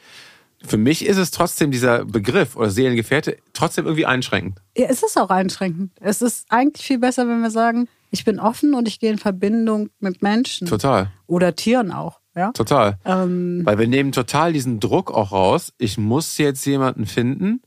Für 0.67 0.77
mich 0.77 1.05
ist 1.05 1.17
es 1.17 1.31
trotzdem 1.31 1.71
dieser 1.71 2.05
Begriff 2.05 2.55
oder 2.55 2.69
Seelengefährte 2.69 3.37
trotzdem 3.53 3.85
irgendwie 3.85 4.05
einschränkend. 4.05 4.59
Ja, 4.77 4.87
es 4.89 5.03
ist 5.03 5.17
auch 5.19 5.29
einschränkend. 5.29 5.91
Es 6.01 6.21
ist 6.21 6.45
eigentlich 6.49 6.85
viel 6.85 6.99
besser, 6.99 7.27
wenn 7.27 7.41
wir 7.41 7.51
sagen, 7.51 7.87
ich 8.11 8.23
bin 8.25 8.39
offen 8.39 8.73
und 8.73 8.87
ich 8.87 8.99
gehe 8.99 9.11
in 9.11 9.17
Verbindung 9.17 9.89
mit 9.99 10.21
Menschen. 10.21 10.67
Total. 10.67 11.11
Oder 11.27 11.55
Tieren 11.55 11.91
auch. 11.91 12.19
Ja? 12.35 12.51
Total. 12.51 12.97
Ähm, 13.05 13.61
Weil 13.63 13.77
wir 13.79 13.87
nehmen 13.87 14.11
total 14.11 14.53
diesen 14.53 14.79
Druck 14.79 15.11
auch 15.11 15.31
raus. 15.31 15.71
Ich 15.77 15.97
muss 15.97 16.37
jetzt 16.37 16.65
jemanden 16.65 17.05
finden, 17.05 17.61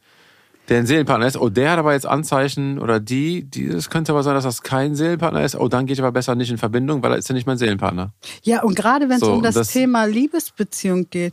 der 0.69 0.79
ein 0.81 0.87
Seelenpartner 0.87 1.27
ist. 1.27 1.39
Oh, 1.39 1.49
der 1.49 1.71
hat 1.73 1.79
aber 1.79 1.95
jetzt 1.95 2.05
Anzeichen 2.07 2.79
oder 2.79 3.01
die, 3.01 3.45
die 3.49 3.67
es 3.67 3.89
könnte 3.89 4.13
aber 4.13 4.23
sein, 4.23 4.35
dass 4.35 4.45
das 4.45 4.63
kein 4.63 4.95
Seelenpartner 4.95 5.43
ist. 5.43 5.57
Oh, 5.57 5.69
dann 5.69 5.87
gehe 5.87 5.95
ich 5.95 6.01
aber 6.01 6.13
besser 6.13 6.35
nicht 6.35 6.51
in 6.51 6.59
Verbindung, 6.59 7.03
weil 7.03 7.13
er 7.13 7.19
ist 7.19 7.29
ja 7.29 7.35
nicht 7.35 7.47
mein 7.47 7.57
Seelenpartner. 7.57 8.13
ja, 8.43 8.63
und 8.63 8.75
gerade 8.77 9.09
wenn 9.09 9.17
es 9.17 9.21
So, 9.21 9.33
um 9.33 9.43
das, 9.43 9.55
das- 9.55 9.69
Thema 9.73 10.05
Liebesbeziehung 10.05 11.09
geht, 11.09 11.33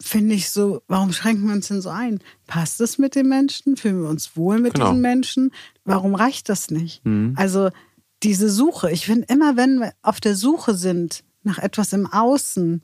finde 0.00 0.34
ich 0.34 0.50
so, 0.50 0.82
warum 0.88 1.12
schränken 1.12 1.46
wir 1.48 1.54
uns 1.54 1.68
denn 1.68 1.80
so 1.82 1.88
ein? 1.90 2.20
Passt 2.46 2.80
es 2.80 2.98
mit 2.98 3.14
den 3.14 3.28
Menschen? 3.28 3.76
Fühlen 3.76 4.00
wir 4.02 4.08
uns 4.08 4.36
wohl 4.36 4.58
mit 4.60 4.74
Genau. 4.74 4.86
Mhm. 4.86 4.90
diesen 4.90 5.02
Menschen? 5.02 5.50
Warum 5.84 6.14
reicht 6.14 6.48
das 6.48 6.70
nicht? 6.70 7.02
Also 7.34 7.70
diese 8.22 8.48
Suche, 8.50 8.90
ich 8.90 9.06
finde 9.06 9.26
immer, 9.28 9.56
wenn 9.56 9.78
wir 9.80 9.92
auf 10.02 10.20
der 10.20 10.34
Suche 10.36 10.74
sind 10.74 11.22
nach 11.42 11.58
etwas 11.58 11.92
im 11.92 12.06
Außen, 12.06 12.82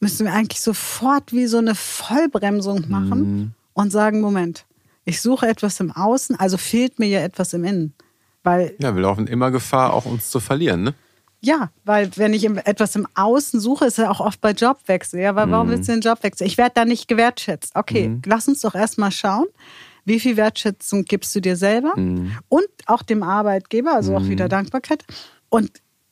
müssen 0.00 0.26
wir 0.26 0.32
eigentlich 0.34 0.60
sofort 0.60 1.32
wie 1.32 1.46
so 1.46 1.58
eine 1.58 1.74
Vollbremsung 1.74 2.88
machen 2.88 3.54
und 3.74 3.90
sagen, 3.92 4.20
Moment, 4.20 4.66
ich 5.04 5.20
suche 5.20 5.46
etwas 5.48 5.78
im 5.80 5.90
Außen, 5.92 6.36
also 6.36 6.56
fehlt 6.58 6.98
mir 6.98 7.06
ja 7.08 7.20
etwas 7.20 7.52
im 7.54 7.64
Innen. 7.64 7.92
Weil, 8.44 8.74
Ja, 8.80 8.94
wir 8.94 9.02
laufen 9.02 9.26
immer 9.28 9.50
Gefahr, 9.52 9.92
auch 9.92 10.04
uns 10.04 10.30
zu 10.30 10.40
verlieren, 10.40 10.82
ne? 10.82 10.94
Ja, 11.44 11.70
weil 11.84 12.08
wenn 12.16 12.32
ich 12.32 12.44
etwas 12.44 12.94
im 12.94 13.06
Außen 13.14 13.58
suche, 13.58 13.86
ist 13.86 13.98
ja 13.98 14.10
auch 14.10 14.20
oft 14.20 14.40
bei 14.40 14.52
Jobwechsel. 14.52 15.20
Ja, 15.20 15.34
weil 15.34 15.50
warum 15.50 15.68
willst 15.68 15.88
du 15.88 15.92
den 15.92 16.00
Job 16.00 16.22
wechseln? 16.22 16.46
Ich 16.46 16.56
werde 16.56 16.72
da 16.76 16.84
nicht 16.84 17.08
gewertschätzt. 17.08 17.72
Okay, 17.74 18.18
lass 18.24 18.46
uns 18.46 18.60
doch 18.60 18.76
erstmal 18.76 19.10
schauen, 19.10 19.46
wie 20.04 20.20
viel 20.20 20.36
Wertschätzung 20.36 21.04
gibst 21.04 21.34
du 21.34 21.40
dir 21.40 21.56
selber 21.56 21.94
und 22.48 22.68
auch 22.86 23.02
dem 23.02 23.24
Arbeitgeber, 23.24 23.92
also 23.92 24.16
auch 24.16 24.24
wieder 24.24 24.48
Dankbarkeit. 24.48 25.04
Und 25.48 25.70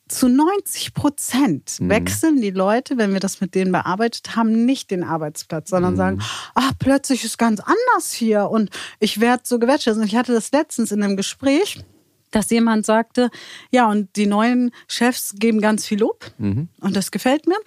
zu 0.09 0.27
90 0.27 0.93
Prozent 0.93 1.77
wechseln 1.79 2.41
die 2.41 2.51
Leute, 2.51 2.97
wenn 2.97 3.13
wir 3.13 3.21
das 3.21 3.39
mit 3.39 3.55
denen 3.55 3.71
bearbeitet 3.71 4.35
haben, 4.35 4.65
nicht 4.65 4.91
den 4.91 5.05
Arbeitsplatz, 5.05 5.69
sondern 5.69 5.95
sagen, 5.95 6.21
ach, 6.53 6.73
plötzlich 6.77 7.23
ist 7.23 7.37
ganz 7.37 7.61
anders 7.61 8.11
hier 8.11 8.49
und 8.49 8.69
ich 8.99 9.21
werde 9.21 9.43
so 9.45 9.57
gewertschätzt. 9.57 9.97
Und 9.97 10.05
ich 10.05 10.17
hatte 10.17 10.33
das 10.33 10.51
letztens 10.51 10.91
in 10.91 11.01
einem 11.01 11.15
Gespräch, 11.15 11.85
dass 12.31 12.49
jemand 12.49 12.85
sagte, 12.85 13.29
ja, 13.71 13.87
und 13.89 14.15
die 14.15 14.25
neuen 14.27 14.71
Chefs 14.87 15.35
geben 15.37 15.61
ganz 15.61 15.85
viel 15.85 15.99
Lob 15.99 16.31
und 16.79 16.95
das 16.95 17.11
gefällt 17.11 17.47
mir. 17.47 17.57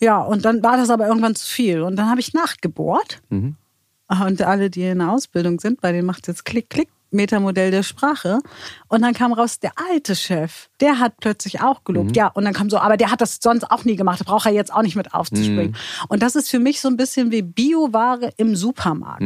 Ja, 0.00 0.20
und 0.20 0.44
dann 0.44 0.62
war 0.62 0.76
das 0.76 0.90
aber 0.90 1.06
irgendwann 1.06 1.34
zu 1.36 1.46
viel. 1.46 1.80
Und 1.82 1.96
dann 1.96 2.10
habe 2.10 2.20
ich 2.20 2.34
nachgebohrt. 2.34 3.20
Und 4.08 4.42
alle, 4.42 4.68
die 4.68 4.82
in 4.82 4.98
der 4.98 5.10
Ausbildung 5.10 5.60
sind, 5.60 5.80
bei 5.80 5.92
denen 5.92 6.06
macht 6.06 6.26
jetzt 6.28 6.44
Klick, 6.44 6.68
Klick, 6.70 6.88
Metamodell 7.12 7.70
der 7.70 7.82
Sprache. 7.82 8.40
Und 8.88 9.02
dann 9.02 9.14
kam 9.14 9.32
raus, 9.32 9.60
der 9.60 9.72
alte 9.90 10.16
Chef, 10.16 10.68
der 10.80 10.98
hat 10.98 11.14
plötzlich 11.20 11.60
auch 11.60 11.84
gelobt. 11.84 12.10
Ja, 12.16 12.26
und 12.28 12.44
dann 12.44 12.52
kam 12.52 12.68
so, 12.68 12.78
aber 12.78 12.96
der 12.96 13.10
hat 13.10 13.20
das 13.20 13.38
sonst 13.40 13.70
auch 13.70 13.84
nie 13.84 13.96
gemacht, 13.96 14.20
da 14.20 14.24
braucht 14.24 14.46
er 14.46 14.52
jetzt 14.52 14.72
auch 14.74 14.82
nicht 14.82 14.96
mit 14.96 15.14
aufzuspringen. 15.14 15.76
Und 16.08 16.22
das 16.22 16.34
ist 16.36 16.50
für 16.50 16.58
mich 16.58 16.80
so 16.80 16.88
ein 16.88 16.96
bisschen 16.96 17.30
wie 17.30 17.42
Bioware 17.42 18.32
im 18.38 18.56
Supermarkt. 18.56 19.22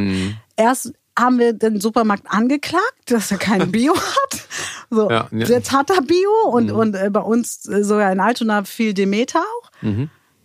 Erst 0.56 0.92
haben 1.18 1.38
wir 1.38 1.54
den 1.54 1.80
Supermarkt 1.80 2.24
angeklagt, 2.28 3.00
dass 3.06 3.30
er 3.30 3.38
kein 3.38 3.72
Bio 3.72 3.94
hat. 3.96 4.46
So, 4.90 5.10
Ja, 5.10 5.28
ja. 5.30 5.46
jetzt 5.46 5.72
hat 5.72 5.90
er 5.90 6.02
Bio 6.02 6.50
und, 6.50 6.70
und 6.70 6.94
äh, 6.94 7.10
bei 7.10 7.20
uns 7.20 7.66
äh, 7.68 7.82
sogar 7.82 8.12
in 8.12 8.20
Altona 8.20 8.64
viel 8.64 8.94
Demeter 8.94 9.40
auch. 9.40 9.70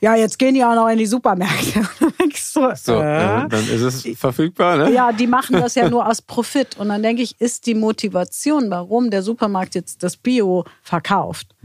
Ja, 0.02 0.16
jetzt 0.16 0.40
gehen 0.40 0.56
die 0.56 0.64
auch 0.64 0.74
noch 0.74 0.88
in 0.88 0.98
die 0.98 1.06
Supermärkte. 1.06 1.88
So, 2.34 2.70
So, 2.76 3.00
äh, 3.00 3.44
äh, 3.44 3.48
dann 3.48 3.70
ist 3.70 3.82
es 3.82 4.20
verfügbar, 4.20 4.76
ne? 4.76 4.92
ja, 4.92 5.14
die 5.14 5.28
machen 5.28 5.54
das 5.54 5.76
ja 5.76 5.90
nur 5.90 6.08
aus 6.08 6.22
Profit. 6.22 6.78
Und 6.78 6.90
dann 6.90 7.02
denke 7.02 7.22
ich, 7.22 7.40
ist 7.40 7.66
die 7.66 7.76
Motivation, 7.76 8.70
warum 8.70 9.10
der 9.10 9.24
Supermarkt 9.24 9.74
jetzt 9.76 10.04
das 10.04 10.18
Bio 10.18 10.66
verkauft, 10.82 11.56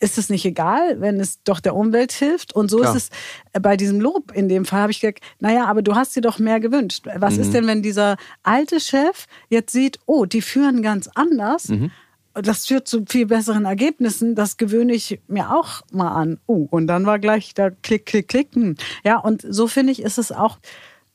ist 0.00 0.18
es 0.18 0.28
nicht 0.28 0.44
egal, 0.44 1.00
wenn 1.00 1.20
es 1.20 1.42
doch 1.44 1.60
der 1.60 1.76
Umwelt 1.76 2.12
hilft? 2.12 2.54
Und 2.54 2.70
so 2.70 2.78
Klar. 2.78 2.96
ist 2.96 3.12
es 3.52 3.62
bei 3.62 3.76
diesem 3.76 4.00
Lob 4.00 4.32
in 4.32 4.48
dem 4.48 4.64
Fall, 4.64 4.80
habe 4.80 4.92
ich 4.92 5.00
gesagt, 5.00 5.20
naja, 5.38 5.66
aber 5.66 5.82
du 5.82 5.94
hast 5.94 6.16
dir 6.16 6.22
doch 6.22 6.38
mehr 6.40 6.58
gewünscht. 6.60 7.06
Was 7.16 7.36
ist 7.38 7.54
denn, 7.54 7.66
wenn 7.68 7.82
dieser 7.82 8.16
alte 8.42 8.80
Chef 8.80 9.26
jetzt 9.48 9.72
sieht, 9.72 9.98
oh, 10.06 10.24
die 10.24 10.42
führen 10.42 10.82
ganz 10.82 11.08
anders? 11.14 11.68
Das 12.42 12.66
führt 12.66 12.86
zu 12.86 13.04
viel 13.08 13.26
besseren 13.26 13.64
Ergebnissen. 13.64 14.34
Das 14.34 14.56
gewöhne 14.56 14.94
ich 14.94 15.20
mir 15.26 15.52
auch 15.52 15.82
mal 15.90 16.12
an. 16.12 16.38
Oh, 16.46 16.66
und 16.70 16.86
dann 16.86 17.06
war 17.06 17.18
gleich 17.18 17.54
da 17.54 17.70
Klick, 17.70 18.06
Klick, 18.06 18.28
Klick. 18.28 18.54
Hm. 18.54 18.76
Ja, 19.04 19.18
und 19.18 19.44
so 19.48 19.66
finde 19.66 19.92
ich, 19.92 20.02
ist 20.02 20.18
es 20.18 20.32
auch, 20.32 20.58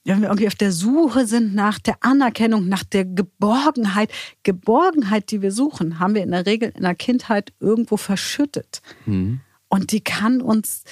wenn 0.04 0.22
wir 0.22 0.30
irgendwie 0.30 0.48
auf 0.48 0.56
der 0.56 0.72
Suche 0.72 1.28
sind 1.28 1.54
nach 1.54 1.78
der 1.78 1.98
Anerkennung, 2.02 2.68
nach 2.68 2.84
der 2.84 3.06
Geborgenheit. 3.06 4.12
Geborgenheit, 4.44 5.30
die 5.30 5.42
wir 5.44 5.52
suchen, 5.52 6.00
haben 6.00 6.16
wir 6.16 6.24
in 6.24 6.32
der 6.32 6.48
Regel 6.48 6.74
in 6.76 6.84
der 6.84 6.96
Kindheit 6.96 7.54
irgendwo 7.60 7.98
verschüttet. 7.98 8.82
Und 9.70 9.92
die 9.92 10.02
kann 10.02 10.42
uns, 10.42 10.84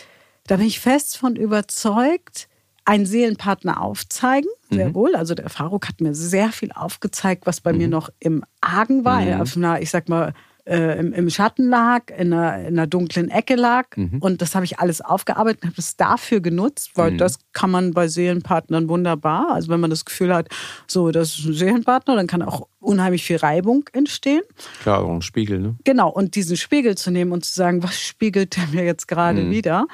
da 0.45 0.57
bin 0.57 0.67
ich 0.67 0.79
fest 0.79 1.17
von 1.17 1.35
überzeugt, 1.35 2.47
einen 2.85 3.05
Seelenpartner 3.05 3.81
aufzeigen. 3.81 4.49
Sehr 4.71 4.93
wohl. 4.93 5.15
Also 5.15 5.33
der 5.35 5.49
Faruk 5.49 5.87
hat 5.87 5.99
mir 6.01 6.13
sehr 6.13 6.51
viel 6.51 6.71
aufgezeigt, 6.71 7.45
was 7.45 7.61
bei 7.61 7.73
mir 7.73 7.87
noch 7.87 8.09
im 8.19 8.43
Argen 8.61 9.03
war. 9.03 9.23
Er 9.23 9.41
Auf 9.41 9.57
einer, 9.57 9.81
ich 9.81 9.89
sag 9.89 10.09
mal, 10.09 10.33
äh, 10.69 10.99
im, 10.99 11.13
im 11.13 11.29
Schatten 11.29 11.67
lag, 11.67 12.11
in 12.15 12.31
einer, 12.31 12.59
in 12.59 12.77
einer 12.77 12.87
dunklen 12.87 13.29
Ecke 13.29 13.55
lag. 13.55 13.87
Und 14.19 14.41
das 14.41 14.55
habe 14.55 14.65
ich 14.65 14.79
alles 14.79 15.01
aufgearbeitet 15.01 15.63
und 15.63 15.69
habe 15.69 15.79
es 15.79 15.97
dafür 15.97 16.39
genutzt, 16.39 16.91
weil 16.95 17.17
das 17.17 17.39
kann 17.53 17.71
man 17.71 17.91
bei 17.91 18.07
Seelenpartnern 18.07 18.87
wunderbar. 18.87 19.51
Also 19.51 19.69
wenn 19.69 19.79
man 19.79 19.89
das 19.89 20.05
Gefühl 20.05 20.33
hat, 20.33 20.47
so, 20.87 21.11
das 21.11 21.39
ist 21.39 21.45
ein 21.45 21.53
Seelenpartner, 21.53 22.15
dann 22.15 22.27
kann 22.27 22.41
auch 22.41 22.67
unheimlich 22.79 23.23
viel 23.23 23.37
Reibung 23.37 23.85
entstehen. 23.93 24.41
Klar, 24.81 25.03
auch 25.03 25.09
ein 25.09 25.21
Spiegel, 25.21 25.59
ne? 25.59 25.75
Genau, 25.83 26.09
und 26.09 26.35
diesen 26.35 26.55
Spiegel 26.55 26.95
zu 26.95 27.11
nehmen 27.11 27.31
und 27.31 27.43
zu 27.45 27.53
sagen, 27.53 27.83
was 27.83 27.99
spiegelt 27.99 28.55
der 28.55 28.67
mir 28.67 28.85
jetzt 28.85 29.07
gerade 29.07 29.49
wieder, 29.49 29.87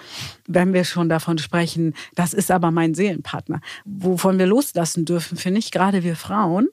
wenn 0.48 0.74
wir 0.74 0.84
schon 0.84 1.10
davon 1.10 1.38
sprechen, 1.38 1.94
das 2.16 2.34
ist 2.34 2.52
aber 2.52 2.72
mein 2.72 2.94
Seelenpartner. 2.94 3.62
Wovon 3.86 4.38
wir 4.38 4.46
loslassen 4.46 5.06
dürfen, 5.06 5.38
finde 5.38 5.60
ich, 5.60 5.72
gerade 5.72 6.04
wir 6.04 6.16
Frauen, 6.16 6.68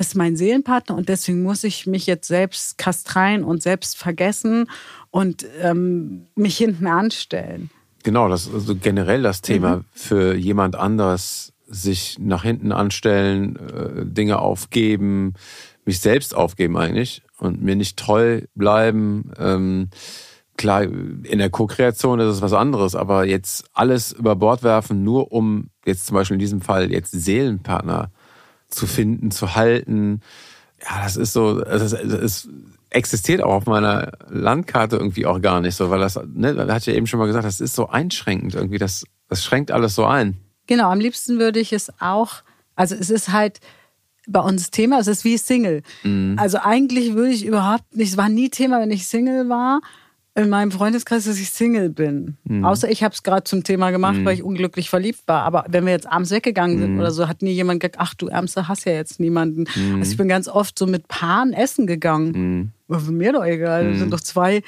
das 0.00 0.08
ist 0.08 0.14
mein 0.14 0.34
Seelenpartner 0.34 0.96
und 0.96 1.10
deswegen 1.10 1.42
muss 1.42 1.62
ich 1.62 1.86
mich 1.86 2.06
jetzt 2.06 2.26
selbst 2.26 2.78
kastreien 2.78 3.44
und 3.44 3.62
selbst 3.62 3.98
vergessen 3.98 4.64
und 5.10 5.44
ähm, 5.60 6.26
mich 6.34 6.56
hinten 6.56 6.86
anstellen. 6.86 7.68
Genau, 8.02 8.26
das 8.30 8.46
ist 8.46 8.54
also 8.54 8.76
generell 8.76 9.20
das 9.20 9.42
Thema 9.42 9.84
für 9.92 10.34
jemand 10.34 10.74
anders 10.74 11.52
sich 11.66 12.16
nach 12.18 12.44
hinten 12.44 12.72
anstellen, 12.72 13.56
äh, 13.56 14.06
Dinge 14.06 14.38
aufgeben, 14.38 15.34
mich 15.84 16.00
selbst 16.00 16.34
aufgeben 16.34 16.78
eigentlich 16.78 17.22
und 17.36 17.60
mir 17.60 17.76
nicht 17.76 17.98
treu 17.98 18.40
bleiben. 18.54 19.32
Ähm, 19.38 19.90
klar, 20.56 20.84
in 20.84 21.38
der 21.38 21.50
Co-Kreation 21.50 22.20
ist 22.20 22.36
es 22.36 22.40
was 22.40 22.54
anderes, 22.54 22.94
aber 22.94 23.26
jetzt 23.26 23.66
alles 23.74 24.12
über 24.12 24.34
Bord 24.34 24.62
werfen, 24.62 25.04
nur 25.04 25.30
um 25.30 25.68
jetzt 25.84 26.06
zum 26.06 26.14
Beispiel 26.14 26.36
in 26.36 26.40
diesem 26.40 26.62
Fall 26.62 26.90
jetzt 26.90 27.10
Seelenpartner 27.10 28.10
zu 28.70 28.86
finden, 28.86 29.30
zu 29.30 29.54
halten. 29.54 30.20
Ja, 30.82 31.02
das 31.02 31.16
ist 31.16 31.32
so, 31.32 31.60
es, 31.62 31.82
ist, 31.82 31.92
es 31.92 32.48
existiert 32.90 33.42
auch 33.42 33.52
auf 33.52 33.66
meiner 33.66 34.12
Landkarte 34.28 34.96
irgendwie 34.96 35.26
auch 35.26 35.40
gar 35.40 35.60
nicht 35.60 35.74
so, 35.76 35.90
weil 35.90 36.00
das, 36.00 36.18
ne, 36.26 36.54
da 36.54 36.72
hat 36.72 36.86
ja 36.86 36.94
eben 36.94 37.06
schon 37.06 37.18
mal 37.20 37.26
gesagt, 37.26 37.44
das 37.44 37.60
ist 37.60 37.74
so 37.74 37.88
einschränkend 37.88 38.54
irgendwie, 38.54 38.78
das, 38.78 39.04
das 39.28 39.44
schränkt 39.44 39.70
alles 39.70 39.94
so 39.94 40.04
ein. 40.04 40.38
Genau, 40.66 40.90
am 40.90 41.00
liebsten 41.00 41.38
würde 41.38 41.60
ich 41.60 41.72
es 41.72 41.92
auch, 42.00 42.42
also 42.76 42.94
es 42.94 43.10
ist 43.10 43.30
halt 43.30 43.60
bei 44.28 44.40
uns 44.40 44.70
Thema, 44.70 44.98
es 45.00 45.08
ist 45.08 45.24
wie 45.24 45.36
Single. 45.36 45.82
Also 46.36 46.58
eigentlich 46.58 47.14
würde 47.14 47.32
ich 47.32 47.44
überhaupt 47.44 47.96
nicht, 47.96 48.10
es 48.10 48.16
war 48.16 48.28
nie 48.28 48.50
Thema, 48.50 48.80
wenn 48.80 48.90
ich 48.90 49.06
Single 49.06 49.48
war, 49.48 49.80
in 50.42 50.48
meinem 50.50 50.70
Freundeskreis, 50.70 51.24
dass 51.24 51.38
ich 51.38 51.50
Single 51.50 51.90
bin. 51.90 52.36
Außer 52.62 52.90
ich 52.90 53.02
habe 53.02 53.14
es 53.14 53.22
gerade 53.22 53.44
zum 53.44 53.64
Thema 53.64 53.90
gemacht, 53.90 54.18
weil 54.24 54.34
ich 54.34 54.42
unglücklich 54.42 54.90
verliebt 54.90 55.20
war. 55.26 55.42
Aber 55.42 55.64
wenn 55.68 55.84
wir 55.84 55.92
jetzt 55.92 56.10
abends 56.10 56.30
weggegangen 56.30 56.78
sind 56.78 56.98
oder 56.98 57.10
so, 57.10 57.28
hat 57.28 57.42
nie 57.42 57.52
jemand 57.52 57.80
gesagt, 57.80 57.96
ach 57.98 58.14
du 58.14 58.28
Ärmste, 58.28 58.68
hast 58.68 58.84
ja 58.84 58.92
jetzt 58.92 59.20
niemanden. 59.20 59.66
Also 59.98 60.12
ich 60.12 60.16
bin 60.16 60.28
ganz 60.28 60.48
oft 60.48 60.78
so 60.78 60.86
mit 60.86 61.08
Paaren 61.08 61.52
essen 61.52 61.86
gegangen. 61.86 62.72
Für 62.88 63.12
mir 63.12 63.32
doch 63.32 63.44
egal. 63.44 63.90
Das 63.90 63.98
sind 63.98 64.12
doch 64.12 64.20
zwei 64.20 64.62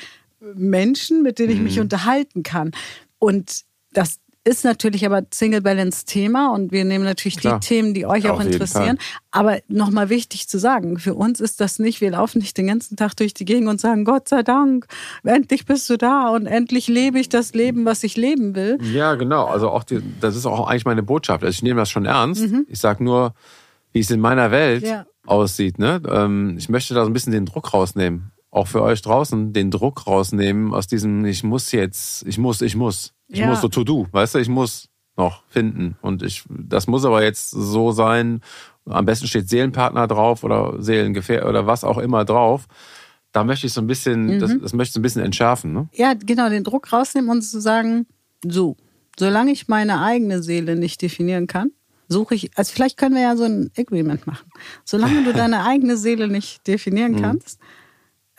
Menschen, 0.54 1.22
mit 1.22 1.38
denen 1.38 1.52
ich 1.52 1.60
mich 1.60 1.80
unterhalten 1.80 2.42
kann. 2.42 2.72
Und 3.18 3.62
das 3.92 4.18
ist 4.44 4.64
natürlich 4.64 5.06
aber 5.06 5.22
Single 5.32 5.60
Balance 5.60 6.04
Thema 6.04 6.52
und 6.52 6.72
wir 6.72 6.84
nehmen 6.84 7.04
natürlich 7.04 7.36
Klar. 7.38 7.60
die 7.60 7.66
Themen, 7.66 7.94
die 7.94 8.06
euch 8.06 8.28
Auf 8.28 8.38
auch 8.40 8.44
interessieren. 8.44 8.98
Aber 9.30 9.58
nochmal 9.68 10.08
wichtig 10.08 10.48
zu 10.48 10.58
sagen, 10.58 10.98
für 10.98 11.14
uns 11.14 11.40
ist 11.40 11.60
das 11.60 11.78
nicht, 11.78 12.00
wir 12.00 12.10
laufen 12.10 12.38
nicht 12.38 12.58
den 12.58 12.66
ganzen 12.66 12.96
Tag 12.96 13.14
durch 13.16 13.34
die 13.34 13.44
Gegend 13.44 13.68
und 13.68 13.80
sagen, 13.80 14.04
Gott 14.04 14.28
sei 14.28 14.42
Dank, 14.42 14.86
endlich 15.22 15.64
bist 15.64 15.88
du 15.90 15.96
da 15.96 16.28
und 16.30 16.46
endlich 16.46 16.88
lebe 16.88 17.20
ich 17.20 17.28
das 17.28 17.54
Leben, 17.54 17.84
was 17.84 18.02
ich 18.02 18.16
leben 18.16 18.54
will. 18.56 18.78
Ja, 18.92 19.14
genau. 19.14 19.44
Also 19.46 19.70
auch 19.70 19.84
die, 19.84 20.00
das 20.20 20.34
ist 20.34 20.46
auch 20.46 20.66
eigentlich 20.66 20.84
meine 20.86 21.02
Botschaft. 21.04 21.44
Also 21.44 21.54
ich 21.54 21.62
nehme 21.62 21.78
das 21.80 21.90
schon 21.90 22.04
ernst. 22.04 22.44
Ich 22.66 22.80
sage 22.80 23.04
nur, 23.04 23.34
wie 23.92 24.00
es 24.00 24.10
in 24.10 24.20
meiner 24.20 24.50
Welt 24.50 24.84
Ja. 24.84 25.06
aussieht. 25.24 25.78
Ne? 25.78 26.02
Ähm, 26.10 26.56
ich 26.58 26.68
möchte 26.68 26.94
da 26.94 27.04
so 27.04 27.10
ein 27.10 27.12
bisschen 27.12 27.32
den 27.32 27.46
Druck 27.46 27.72
rausnehmen. 27.72 28.32
Auch 28.50 28.66
für 28.66 28.82
euch 28.82 29.00
draußen 29.00 29.52
den 29.54 29.70
Druck 29.70 30.06
rausnehmen 30.06 30.74
aus 30.74 30.86
diesem, 30.86 31.24
ich 31.24 31.42
muss 31.42 31.72
jetzt, 31.72 32.26
ich 32.26 32.36
muss, 32.38 32.60
ich 32.60 32.76
muss. 32.76 33.14
Ich 33.32 33.40
Ja. 33.40 33.46
muss 33.46 33.60
so 33.60 33.68
to-do, 33.68 34.06
weißt 34.12 34.34
du, 34.34 34.38
ich 34.38 34.48
muss 34.48 34.88
noch 35.16 35.42
finden. 35.48 35.96
Und 36.02 36.22
ich, 36.22 36.44
das 36.48 36.86
muss 36.86 37.04
aber 37.04 37.22
jetzt 37.22 37.50
so 37.50 37.92
sein. 37.92 38.40
Am 38.86 39.04
besten 39.04 39.26
steht 39.26 39.48
Seelenpartner 39.48 40.06
drauf 40.06 40.42
oder 40.44 40.74
Seelengefähr 40.82 41.48
oder 41.48 41.66
was 41.66 41.84
auch 41.84 41.98
immer 41.98 42.24
drauf. 42.24 42.66
Da 43.32 43.44
möchte 43.44 43.66
ich 43.66 43.72
so 43.72 43.80
ein 43.80 43.86
bisschen, 43.86 44.38
das, 44.38 44.52
das 44.60 44.72
möchte 44.74 44.90
ich 44.90 44.92
so 44.94 45.00
ein 45.00 45.02
bisschen 45.02 45.22
entschärfen. 45.22 45.72
Ne? 45.72 45.88
Ja, 45.94 46.12
genau, 46.14 46.48
den 46.50 46.64
Druck 46.64 46.92
rausnehmen 46.92 47.30
und 47.30 47.42
zu 47.42 47.60
sagen, 47.60 48.06
so, 48.46 48.76
solange 49.18 49.52
ich 49.52 49.68
meine 49.68 50.02
eigene 50.02 50.42
Seele 50.42 50.76
nicht 50.76 51.00
definieren 51.00 51.46
kann, 51.46 51.70
suche 52.08 52.34
ich, 52.34 52.50
also 52.58 52.72
vielleicht 52.74 52.98
können 52.98 53.14
wir 53.14 53.22
ja 53.22 53.36
so 53.36 53.44
ein 53.44 53.70
Agreement 53.78 54.26
machen. 54.26 54.50
Solange 54.84 55.24
du 55.24 55.32
deine 55.32 55.64
eigene 55.64 55.96
Seele 55.96 56.28
nicht 56.28 56.66
definieren 56.66 57.12
Mhm. 57.12 57.20
kannst, 57.22 57.58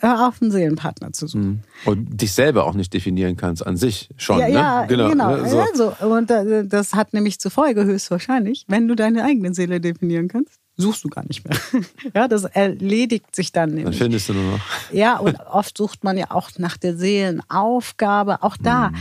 hör 0.03 0.27
auf, 0.27 0.41
einen 0.41 0.51
Seelenpartner 0.51 1.13
zu 1.13 1.27
suchen. 1.27 1.63
Und 1.85 2.21
dich 2.21 2.33
selber 2.33 2.65
auch 2.65 2.73
nicht 2.73 2.93
definieren 2.93 3.37
kannst 3.37 3.65
an 3.65 3.77
sich 3.77 4.09
schon. 4.17 4.39
Ja, 4.39 4.47
ne? 4.47 4.53
ja, 4.53 4.85
genau. 4.85 5.13
ne? 5.13 5.49
So. 5.49 5.59
Also, 5.59 5.93
und 6.05 6.29
äh, 6.29 6.65
das 6.65 6.93
hat 6.93 7.13
nämlich 7.13 7.39
zur 7.39 7.51
Folge 7.51 7.85
höchstwahrscheinlich, 7.85 8.65
wenn 8.67 8.87
du 8.87 8.95
deine 8.95 9.23
eigene 9.23 9.53
Seele 9.53 9.79
definieren 9.79 10.27
kannst, 10.27 10.59
suchst 10.75 11.03
du 11.03 11.09
gar 11.09 11.25
nicht 11.25 11.47
mehr. 11.47 11.57
ja, 12.13 12.27
das 12.27 12.43
erledigt 12.43 13.35
sich 13.35 13.51
dann 13.51 13.69
Dann 13.69 13.75
nämlich. 13.77 13.97
findest 13.97 14.29
du 14.29 14.33
nur 14.33 14.51
noch. 14.53 14.61
Ja, 14.91 15.17
und 15.17 15.39
oft 15.39 15.77
sucht 15.77 16.03
man 16.03 16.17
ja 16.17 16.31
auch 16.31 16.49
nach 16.57 16.77
der 16.77 16.97
Seelenaufgabe. 16.97 18.43
Auch 18.43 18.57
da, 18.57 18.89
Mhm. 18.89 18.95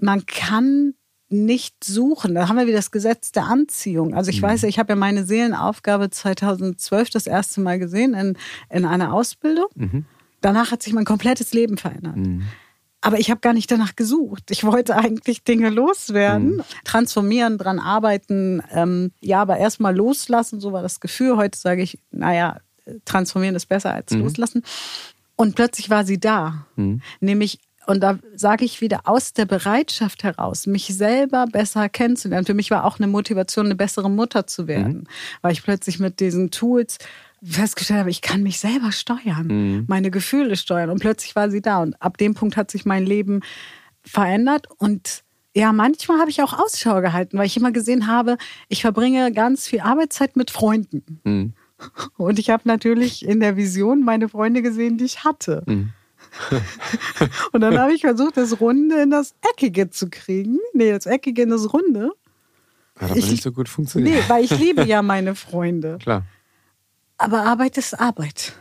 man 0.00 0.26
kann 0.26 0.94
nicht 1.28 1.82
suchen. 1.82 2.34
Da 2.34 2.48
haben 2.48 2.56
wir 2.58 2.66
wieder 2.66 2.76
das 2.76 2.90
Gesetz 2.90 3.32
der 3.32 3.44
Anziehung. 3.46 4.14
Also 4.14 4.30
ich 4.30 4.42
mhm. 4.42 4.46
weiß, 4.46 4.64
ich 4.64 4.78
habe 4.78 4.92
ja 4.92 4.96
meine 4.96 5.24
Seelenaufgabe 5.24 6.10
2012 6.10 7.08
das 7.10 7.26
erste 7.26 7.60
Mal 7.62 7.78
gesehen 7.78 8.12
in, 8.14 8.36
in 8.68 8.84
einer 8.84 9.14
Ausbildung. 9.14 9.66
Mhm. 9.74 10.04
Danach 10.42 10.70
hat 10.70 10.82
sich 10.82 10.92
mein 10.92 11.06
komplettes 11.06 11.54
Leben 11.54 11.78
verändert. 11.78 12.16
Mhm. 12.16 12.42
Aber 13.00 13.18
ich 13.18 13.30
habe 13.30 13.40
gar 13.40 13.52
nicht 13.52 13.70
danach 13.70 13.96
gesucht. 13.96 14.44
Ich 14.50 14.62
wollte 14.62 14.96
eigentlich 14.96 15.42
Dinge 15.42 15.70
loswerden, 15.70 16.56
mhm. 16.56 16.62
transformieren, 16.84 17.58
dran 17.58 17.80
arbeiten. 17.80 18.62
Ähm, 18.70 19.10
ja, 19.20 19.40
aber 19.40 19.56
erstmal 19.56 19.96
loslassen, 19.96 20.60
so 20.60 20.72
war 20.72 20.82
das 20.82 21.00
Gefühl. 21.00 21.36
Heute 21.36 21.58
sage 21.58 21.82
ich, 21.82 21.98
naja, 22.10 22.60
transformieren 23.04 23.56
ist 23.56 23.66
besser 23.66 23.92
als 23.92 24.12
mhm. 24.12 24.20
loslassen. 24.22 24.62
Und 25.34 25.56
plötzlich 25.56 25.90
war 25.90 26.04
sie 26.04 26.20
da. 26.20 26.66
Mhm. 26.76 27.00
Nämlich 27.20 27.58
und 27.86 28.00
da 28.00 28.18
sage 28.36 28.64
ich 28.64 28.80
wieder 28.80 29.00
aus 29.04 29.32
der 29.32 29.44
Bereitschaft 29.44 30.22
heraus, 30.22 30.68
mich 30.68 30.94
selber 30.94 31.46
besser 31.50 31.88
kennenzulernen. 31.88 32.46
Für 32.46 32.54
mich 32.54 32.70
war 32.70 32.84
auch 32.84 32.98
eine 32.98 33.08
Motivation, 33.08 33.66
eine 33.66 33.74
bessere 33.74 34.08
Mutter 34.08 34.46
zu 34.46 34.68
werden, 34.68 34.98
mhm. 34.98 35.04
weil 35.40 35.52
ich 35.52 35.64
plötzlich 35.64 35.98
mit 35.98 36.20
diesen 36.20 36.52
Tools 36.52 36.98
festgestellt 37.44 38.00
habe, 38.00 38.10
ich 38.10 38.22
kann 38.22 38.42
mich 38.42 38.58
selber 38.58 38.92
steuern, 38.92 39.46
mhm. 39.46 39.84
meine 39.88 40.10
Gefühle 40.10 40.56
steuern. 40.56 40.90
Und 40.90 41.00
plötzlich 41.00 41.34
war 41.34 41.50
sie 41.50 41.60
da. 41.60 41.82
Und 41.82 42.00
ab 42.00 42.18
dem 42.18 42.34
Punkt 42.34 42.56
hat 42.56 42.70
sich 42.70 42.84
mein 42.84 43.04
Leben 43.04 43.40
verändert. 44.02 44.68
Und 44.78 45.24
ja, 45.54 45.72
manchmal 45.72 46.18
habe 46.18 46.30
ich 46.30 46.42
auch 46.42 46.58
Ausschau 46.58 47.00
gehalten, 47.00 47.38
weil 47.38 47.46
ich 47.46 47.56
immer 47.56 47.72
gesehen 47.72 48.06
habe, 48.06 48.38
ich 48.68 48.82
verbringe 48.82 49.32
ganz 49.32 49.66
viel 49.66 49.80
Arbeitszeit 49.80 50.36
mit 50.36 50.50
Freunden. 50.50 51.20
Mhm. 51.24 51.52
Und 52.16 52.38
ich 52.38 52.50
habe 52.50 52.62
natürlich 52.66 53.24
in 53.24 53.40
der 53.40 53.56
Vision 53.56 54.04
meine 54.04 54.28
Freunde 54.28 54.62
gesehen, 54.62 54.98
die 54.98 55.04
ich 55.04 55.24
hatte. 55.24 55.62
Mhm 55.66 55.92
und 57.52 57.60
dann 57.60 57.78
habe 57.78 57.92
ich 57.92 58.02
versucht, 58.02 58.36
das 58.36 58.60
Runde 58.60 59.02
in 59.02 59.10
das 59.10 59.34
Eckige 59.52 59.90
zu 59.90 60.08
kriegen. 60.08 60.58
Nee, 60.72 60.90
das 60.90 61.06
Eckige 61.06 61.42
in 61.42 61.50
das 61.50 61.72
Runde. 61.72 62.12
Hat 62.98 63.10
aber 63.10 63.18
ich, 63.18 63.30
nicht 63.30 63.42
so 63.42 63.52
gut 63.52 63.68
funktioniert. 63.68 64.16
Nee, 64.16 64.24
weil 64.28 64.44
ich 64.44 64.58
liebe 64.58 64.84
ja 64.84 65.02
meine 65.02 65.34
Freunde. 65.34 65.98
Klar. 66.00 66.24
Aber 67.18 67.42
Arbeit 67.42 67.78
ist 67.78 67.98
Arbeit. 67.98 68.54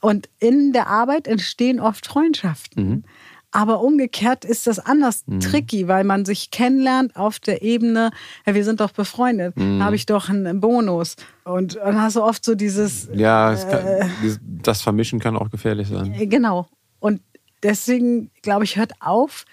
Und 0.00 0.28
in 0.38 0.72
der 0.72 0.86
Arbeit 0.88 1.26
entstehen 1.26 1.80
oft 1.80 2.06
Freundschaften. 2.06 2.88
Mhm. 2.88 3.04
Aber 3.50 3.80
umgekehrt 3.80 4.44
ist 4.44 4.66
das 4.66 4.78
anders 4.78 5.24
mhm. 5.26 5.40
tricky, 5.40 5.88
weil 5.88 6.04
man 6.04 6.26
sich 6.26 6.50
kennenlernt 6.50 7.16
auf 7.16 7.38
der 7.38 7.62
Ebene, 7.62 8.10
ja, 8.46 8.54
wir 8.54 8.62
sind 8.62 8.80
doch 8.80 8.92
befreundet, 8.92 9.56
mhm. 9.56 9.82
habe 9.82 9.96
ich 9.96 10.04
doch 10.04 10.28
einen 10.28 10.60
Bonus. 10.60 11.16
Und 11.44 11.76
dann 11.76 12.00
hast 12.00 12.16
du 12.16 12.22
oft 12.22 12.44
so 12.44 12.54
dieses. 12.54 13.08
Ja, 13.14 13.54
äh, 13.54 14.00
kann, 14.00 14.38
das 14.42 14.82
Vermischen 14.82 15.18
kann 15.18 15.36
auch 15.36 15.50
gefährlich 15.50 15.88
sein. 15.88 16.14
Genau. 16.28 16.68
Und 17.00 17.22
deswegen, 17.62 18.30
glaube 18.42 18.64
ich, 18.64 18.76
hört 18.76 18.92
auf 19.00 19.46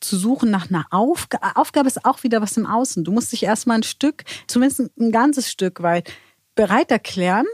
zu 0.00 0.16
suchen 0.16 0.50
nach 0.50 0.70
einer 0.70 0.86
Aufgabe. 0.90 1.56
Aufgabe 1.56 1.88
ist 1.88 2.04
auch 2.04 2.22
wieder 2.22 2.40
was 2.40 2.56
im 2.56 2.66
Außen. 2.66 3.04
Du 3.04 3.12
musst 3.12 3.32
dich 3.32 3.42
erstmal 3.42 3.78
ein 3.78 3.82
Stück, 3.82 4.24
zumindest 4.46 4.90
ein 4.98 5.12
ganzes 5.12 5.50
Stück 5.50 5.82
weit, 5.82 6.12
bereit 6.54 6.90
erklären, 6.90 7.46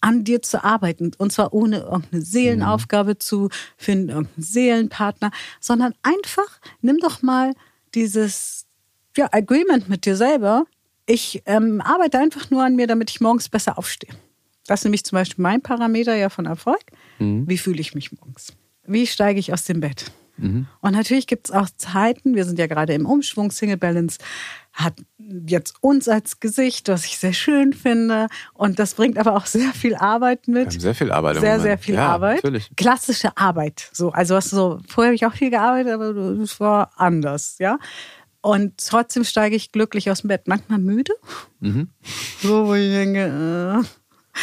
an 0.00 0.24
dir 0.24 0.42
zu 0.42 0.62
arbeiten. 0.62 1.12
Und 1.16 1.32
zwar 1.32 1.54
ohne 1.54 1.78
irgendeine 1.78 2.22
Seelenaufgabe 2.22 3.12
mhm. 3.12 3.20
zu 3.20 3.48
finden, 3.76 4.10
irgendeinen 4.10 4.42
Seelenpartner, 4.42 5.30
sondern 5.60 5.94
einfach 6.02 6.60
nimm 6.82 6.98
doch 6.98 7.22
mal 7.22 7.54
dieses 7.94 8.66
ja, 9.16 9.28
Agreement 9.32 9.88
mit 9.88 10.04
dir 10.04 10.16
selber. 10.16 10.66
Ich 11.06 11.42
ähm, 11.46 11.80
arbeite 11.80 12.18
einfach 12.18 12.50
nur 12.50 12.62
an 12.62 12.76
mir, 12.76 12.86
damit 12.86 13.10
ich 13.10 13.20
morgens 13.20 13.48
besser 13.48 13.78
aufstehe. 13.78 14.14
Das 14.66 14.80
ist 14.80 14.84
nämlich 14.84 15.04
zum 15.04 15.16
Beispiel 15.16 15.42
mein 15.42 15.60
Parameter 15.60 16.14
ja 16.14 16.28
von 16.28 16.46
Erfolg. 16.46 16.82
Mhm. 17.18 17.48
Wie 17.48 17.58
fühle 17.58 17.80
ich 17.80 17.94
mich 17.94 18.12
morgens? 18.12 18.54
wie 18.86 19.06
steige 19.06 19.40
ich 19.40 19.52
aus 19.52 19.64
dem 19.64 19.80
Bett? 19.80 20.10
Mhm. 20.36 20.66
Und 20.80 20.92
natürlich 20.92 21.26
gibt 21.26 21.48
es 21.48 21.54
auch 21.54 21.68
Zeiten, 21.76 22.34
wir 22.34 22.44
sind 22.44 22.58
ja 22.58 22.66
gerade 22.66 22.94
im 22.94 23.06
Umschwung, 23.06 23.50
Single 23.50 23.76
Balance 23.76 24.18
hat 24.72 24.94
jetzt 25.46 25.76
uns 25.80 26.08
als 26.08 26.40
Gesicht, 26.40 26.88
was 26.88 27.04
ich 27.04 27.18
sehr 27.18 27.32
schön 27.32 27.72
finde. 27.72 28.26
Und 28.54 28.80
das 28.80 28.94
bringt 28.94 29.18
aber 29.18 29.36
auch 29.36 29.46
sehr 29.46 29.72
viel 29.72 29.94
Arbeit 29.94 30.48
mit. 30.48 30.72
sehr 30.72 30.94
viel 30.96 31.12
Arbeit. 31.12 31.38
Sehr, 31.38 31.60
sehr 31.60 31.78
viel 31.78 31.94
ja, 31.94 32.08
Arbeit. 32.08 32.42
Natürlich. 32.42 32.70
Klassische 32.76 33.36
Arbeit. 33.36 33.88
So, 33.92 34.10
also 34.10 34.34
was 34.34 34.50
so, 34.50 34.80
vorher 34.88 35.10
habe 35.10 35.14
ich 35.14 35.26
auch 35.26 35.34
viel 35.34 35.50
gearbeitet, 35.50 35.92
aber 35.92 36.10
es 36.42 36.58
war 36.58 36.90
anders, 36.96 37.56
ja. 37.58 37.78
Und 38.40 38.74
trotzdem 38.76 39.24
steige 39.24 39.56
ich 39.56 39.72
glücklich 39.72 40.10
aus 40.10 40.20
dem 40.20 40.28
Bett. 40.28 40.42
Manchmal 40.46 40.78
müde. 40.78 41.14
Mhm. 41.60 41.88
So, 42.42 42.66
wo 42.66 42.74
ich 42.74 42.90
denke, 42.90 43.80
äh, 43.80 44.40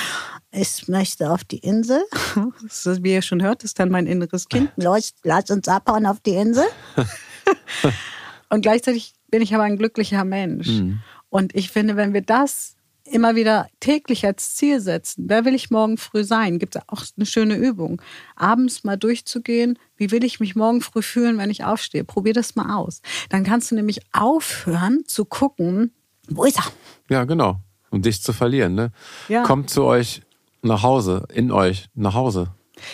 ich 0.52 0.88
möchte 0.88 1.32
auf 1.32 1.44
die 1.44 1.60
Insel. 1.60 2.04
Das, 2.64 3.04
wie 3.04 3.14
ihr 3.14 3.22
schon 3.22 3.42
hört, 3.42 3.64
ist 3.64 3.80
dann 3.80 3.90
mein 3.90 4.08
inneres 4.08 4.48
Kind. 4.50 4.72
Los, 4.76 5.14
lass 5.24 5.50
uns 5.50 5.68
abhauen 5.68 6.06
auf 6.06 6.20
die 6.20 6.36
Insel. 6.36 6.66
Und 8.50 8.62
gleichzeitig 8.62 9.14
bin 9.30 9.42
ich 9.42 9.54
aber 9.54 9.64
ein 9.64 9.78
glücklicher 9.78 10.24
Mensch. 10.24 10.68
Mhm. 10.68 11.00
Und 11.30 11.56
ich 11.56 11.70
finde, 11.70 11.96
wenn 11.96 12.14
wir 12.14 12.22
das 12.22 12.76
immer 13.06 13.36
wieder 13.36 13.68
täglich 13.80 14.26
als 14.26 14.56
Ziel 14.56 14.80
setzen, 14.80 15.26
wer 15.28 15.46
will 15.46 15.56
ich 15.56 15.72
morgen 15.72 15.98
früh 15.98 16.24
sein, 16.24 16.60
gibt 16.60 16.76
es 16.76 16.82
auch 16.88 17.04
eine 17.16 17.26
schöne 17.26 17.56
Übung. 17.56 18.02
Abends 18.36 18.84
mal 18.84 18.98
durchzugehen, 18.98 19.80
wie 19.96 20.12
will 20.12 20.24
ich 20.24 20.40
mich 20.40 20.56
morgen 20.56 20.82
früh 20.82 21.02
fühlen, 21.02 21.38
wenn 21.38 21.50
ich 21.50 21.64
aufstehe. 21.64 22.04
Probier 22.04 22.34
das 22.34 22.56
mal 22.56 22.76
aus. 22.76 23.02
Dann 23.30 23.44
kannst 23.44 23.72
du 23.72 23.76
nämlich 23.76 24.02
aufhören 24.12 25.04
zu 25.08 25.26
gucken, 25.26 25.94
wo 26.28 26.44
ist 26.44 26.58
er? 26.58 26.66
Ja, 27.10 27.24
genau. 27.24 27.60
Um 27.90 28.02
dich 28.02 28.22
zu 28.22 28.34
verlieren. 28.34 28.76
Ne? 28.76 28.92
Ja. 29.28 29.44
Kommt 29.44 29.70
zu 29.70 29.84
euch 29.84 30.22
nach 30.62 30.84
Hause, 30.84 31.26
in 31.34 31.52
euch, 31.52 31.90
nach 31.94 32.14
Hause. 32.14 32.48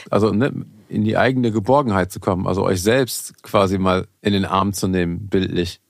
Also 0.10 0.32
ne, 0.32 0.66
in 0.90 1.04
die 1.04 1.18
eigene 1.18 1.52
Geborgenheit 1.52 2.12
zu 2.12 2.20
kommen, 2.20 2.48
also 2.48 2.64
euch 2.64 2.82
selbst 2.82 3.42
quasi 3.44 3.78
mal 3.78 4.08
in 4.22 4.34
den 4.34 4.46
Arm 4.46 4.74
zu 4.74 4.88
nehmen, 4.88 5.28
bildlich. 5.28 5.82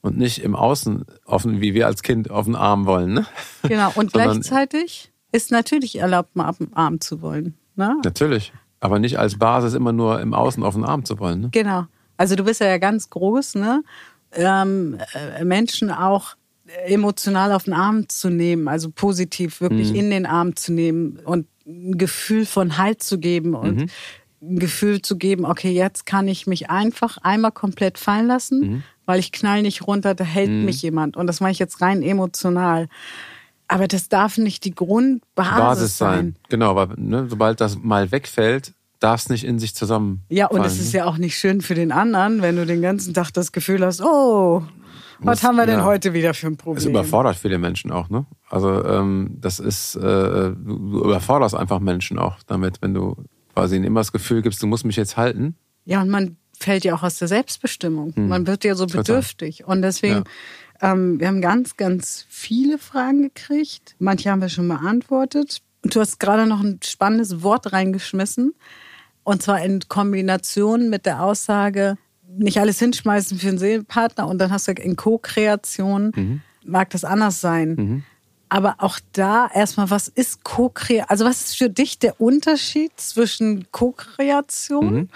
Und 0.00 0.18
nicht 0.18 0.38
im 0.38 0.54
Außen, 0.54 1.04
offen, 1.24 1.60
wie 1.60 1.74
wir 1.74 1.86
als 1.86 2.02
Kind 2.02 2.30
auf 2.30 2.44
den 2.44 2.54
Arm 2.54 2.86
wollen. 2.86 3.14
Ne? 3.14 3.26
Genau, 3.62 3.90
und 3.94 4.12
gleichzeitig 4.12 5.12
ist 5.32 5.50
natürlich 5.50 5.98
erlaubt, 5.98 6.36
mal 6.36 6.48
auf 6.48 6.58
den 6.58 6.72
Arm 6.74 7.00
zu 7.00 7.22
wollen. 7.22 7.56
Ne? 7.74 7.96
Natürlich, 8.04 8.52
aber 8.80 8.98
nicht 8.98 9.18
als 9.18 9.38
Basis 9.38 9.74
immer 9.74 9.92
nur 9.92 10.20
im 10.20 10.32
Außen 10.32 10.62
auf 10.62 10.74
den 10.74 10.84
Arm 10.84 11.04
zu 11.04 11.18
wollen. 11.18 11.40
Ne? 11.40 11.48
Genau. 11.50 11.86
Also 12.16 12.36
du 12.36 12.44
bist 12.44 12.60
ja 12.60 12.78
ganz 12.78 13.10
groß, 13.10 13.56
ne? 13.56 13.82
Ähm, 14.32 14.98
äh, 15.14 15.44
Menschen 15.44 15.90
auch 15.90 16.36
emotional 16.86 17.52
auf 17.52 17.64
den 17.64 17.74
Arm 17.74 18.08
zu 18.08 18.30
nehmen, 18.30 18.68
also 18.68 18.90
positiv 18.90 19.60
wirklich 19.60 19.90
mhm. 19.90 19.96
in 19.96 20.10
den 20.10 20.26
Arm 20.26 20.56
zu 20.56 20.72
nehmen 20.72 21.18
und 21.24 21.46
ein 21.66 21.98
Gefühl 21.98 22.46
von 22.46 22.78
Halt 22.78 23.02
zu 23.02 23.18
geben 23.18 23.54
und 23.54 23.76
mhm. 23.76 23.86
ein 24.42 24.58
Gefühl 24.58 25.02
zu 25.02 25.16
geben, 25.16 25.44
okay, 25.44 25.70
jetzt 25.70 26.06
kann 26.06 26.28
ich 26.28 26.46
mich 26.46 26.70
einfach 26.70 27.18
einmal 27.18 27.52
komplett 27.52 27.98
fallen 27.98 28.26
lassen, 28.26 28.60
mhm. 28.60 28.82
weil 29.04 29.18
ich 29.18 29.32
knall 29.32 29.62
nicht 29.62 29.86
runter, 29.86 30.14
da 30.14 30.24
hält 30.24 30.50
mhm. 30.50 30.64
mich 30.64 30.82
jemand. 30.82 31.16
Und 31.16 31.26
das 31.26 31.40
mache 31.40 31.52
ich 31.52 31.58
jetzt 31.58 31.80
rein 31.80 32.02
emotional. 32.02 32.88
Aber 33.68 33.88
das 33.88 34.08
darf 34.08 34.38
nicht 34.38 34.64
die 34.64 34.74
Grundbasis 34.74 35.24
Basis 35.34 35.98
sein. 35.98 36.14
sein. 36.14 36.36
Genau, 36.48 36.76
weil 36.76 36.88
ne, 36.96 37.26
sobald 37.28 37.60
das 37.60 37.76
mal 37.76 38.12
wegfällt, 38.12 38.72
darf 39.00 39.22
es 39.22 39.28
nicht 39.28 39.44
in 39.44 39.58
sich 39.58 39.74
zusammen. 39.74 40.22
Ja, 40.28 40.46
und 40.46 40.64
es 40.64 40.78
ist 40.78 40.92
ja 40.92 41.04
auch 41.04 41.18
nicht 41.18 41.36
schön 41.36 41.60
für 41.60 41.74
den 41.74 41.92
anderen, 41.92 42.42
wenn 42.42 42.56
du 42.56 42.64
den 42.64 42.80
ganzen 42.80 43.12
Tag 43.12 43.32
das 43.32 43.52
Gefühl 43.52 43.84
hast, 43.84 44.00
oh, 44.00 44.62
was 45.18 45.42
haben 45.42 45.56
wir 45.56 45.66
denn 45.66 45.78
ja, 45.78 45.84
heute 45.84 46.12
wieder 46.12 46.34
für 46.34 46.46
ein 46.46 46.56
Problem? 46.56 46.78
Es 46.78 46.84
überfordert 46.84 47.36
viele 47.36 47.58
Menschen 47.58 47.90
auch, 47.90 48.08
ne? 48.08 48.26
Also 48.50 48.84
ähm, 48.84 49.36
das 49.40 49.58
ist, 49.58 49.96
äh, 49.96 50.00
du 50.00 51.02
überforderst 51.04 51.54
einfach 51.54 51.80
Menschen 51.80 52.18
auch 52.18 52.36
damit, 52.46 52.82
wenn 52.82 52.94
du 52.94 53.16
quasi 53.54 53.76
immer 53.76 54.00
das 54.00 54.12
Gefühl 54.12 54.42
gibst, 54.42 54.62
du 54.62 54.66
musst 54.66 54.84
mich 54.84 54.96
jetzt 54.96 55.16
halten. 55.16 55.56
Ja, 55.84 56.02
und 56.02 56.10
man 56.10 56.36
fällt 56.58 56.84
ja 56.84 56.94
auch 56.94 57.02
aus 57.02 57.18
der 57.18 57.28
Selbstbestimmung. 57.28 58.14
Hm. 58.14 58.28
Man 58.28 58.46
wird 58.46 58.64
ja 58.64 58.74
so 58.74 58.86
bedürftig. 58.86 59.58
Total. 59.58 59.76
Und 59.76 59.82
deswegen, 59.82 60.24
ja. 60.82 60.92
ähm, 60.92 61.20
wir 61.20 61.28
haben 61.28 61.40
ganz, 61.40 61.76
ganz 61.76 62.26
viele 62.28 62.78
Fragen 62.78 63.22
gekriegt. 63.22 63.94
Manche 63.98 64.30
haben 64.30 64.40
wir 64.40 64.48
schon 64.48 64.68
beantwortet. 64.68 65.62
Und 65.82 65.94
du 65.94 66.00
hast 66.00 66.18
gerade 66.18 66.46
noch 66.46 66.60
ein 66.60 66.80
spannendes 66.82 67.42
Wort 67.42 67.72
reingeschmissen. 67.72 68.54
Und 69.22 69.42
zwar 69.42 69.62
in 69.62 69.80
Kombination 69.88 70.88
mit 70.88 71.06
der 71.06 71.22
Aussage, 71.22 71.96
nicht 72.36 72.58
alles 72.60 72.78
hinschmeißen 72.78 73.38
für 73.38 73.48
einen 73.48 73.58
Seelenpartner 73.58 74.28
und 74.28 74.38
dann 74.38 74.50
hast 74.50 74.68
du 74.68 74.72
in 74.72 74.96
Co-Kreation, 74.96 76.12
mhm. 76.14 76.40
mag 76.64 76.90
das 76.90 77.04
anders 77.04 77.40
sein. 77.40 77.74
Mhm. 77.74 78.02
Aber 78.48 78.76
auch 78.78 79.00
da 79.12 79.48
erstmal, 79.52 79.90
was 79.90 80.08
ist 80.08 80.44
Co-Kreation? 80.44 81.08
Also 81.08 81.24
was 81.24 81.46
ist 81.46 81.58
für 81.58 81.68
dich 81.68 81.98
der 81.98 82.20
Unterschied 82.20 82.92
zwischen 82.96 83.66
Co-Kreation 83.72 84.94
mhm. 84.94 85.08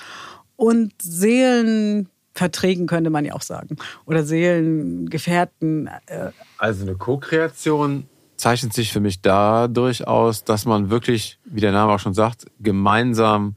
und 0.57 0.93
Seelenverträgen, 1.01 2.87
könnte 2.87 3.11
man 3.11 3.25
ja 3.25 3.35
auch 3.35 3.43
sagen. 3.43 3.77
Oder 4.05 4.25
Seelengefährten. 4.25 5.89
Äh. 6.07 6.31
Also 6.59 6.83
eine 6.83 6.97
Co-Kreation 6.97 8.09
zeichnet 8.37 8.73
sich 8.73 8.93
für 8.93 9.01
mich 9.01 9.21
dadurch 9.21 10.07
aus, 10.09 10.45
dass 10.45 10.65
man 10.65 10.91
wirklich, 10.91 11.39
wie 11.45 11.61
der 11.61 11.73
Name 11.73 11.93
auch 11.93 12.01
schon 12.01 12.15
sagt, 12.15 12.47
gemeinsam 12.59 13.55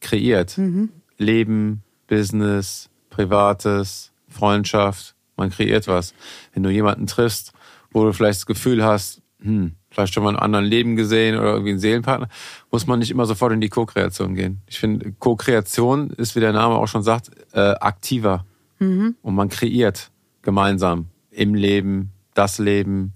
kreiert. 0.00 0.58
Mhm. 0.58 0.90
Leben, 1.16 1.82
Business, 2.08 2.90
Privates, 3.14 4.12
Freundschaft, 4.28 5.14
man 5.36 5.50
kreiert 5.50 5.86
was. 5.86 6.14
Wenn 6.52 6.64
du 6.64 6.70
jemanden 6.70 7.06
triffst, 7.06 7.52
wo 7.92 8.04
du 8.04 8.12
vielleicht 8.12 8.40
das 8.40 8.46
Gefühl 8.46 8.84
hast, 8.84 9.22
hm, 9.40 9.76
vielleicht 9.90 10.14
schon 10.14 10.24
mal 10.24 10.30
einen 10.30 10.38
anderen 10.38 10.64
Leben 10.64 10.96
gesehen 10.96 11.38
oder 11.38 11.52
irgendwie 11.52 11.70
einen 11.70 11.78
Seelenpartner, 11.78 12.28
muss 12.72 12.86
man 12.86 12.98
nicht 12.98 13.10
immer 13.10 13.26
sofort 13.26 13.52
in 13.52 13.60
die 13.60 13.68
Co-Kreation 13.68 14.34
gehen. 14.34 14.62
Ich 14.66 14.80
finde, 14.80 15.12
Co-Kreation 15.12 16.10
ist, 16.10 16.34
wie 16.34 16.40
der 16.40 16.52
Name 16.52 16.74
auch 16.74 16.88
schon 16.88 17.04
sagt, 17.04 17.30
äh, 17.52 17.74
aktiver. 17.80 18.44
Mhm. 18.80 19.14
Und 19.22 19.34
man 19.34 19.48
kreiert. 19.48 20.10
gemeinsam 20.42 21.06
im 21.30 21.54
Leben, 21.54 22.12
das 22.34 22.58
Leben, 22.58 23.14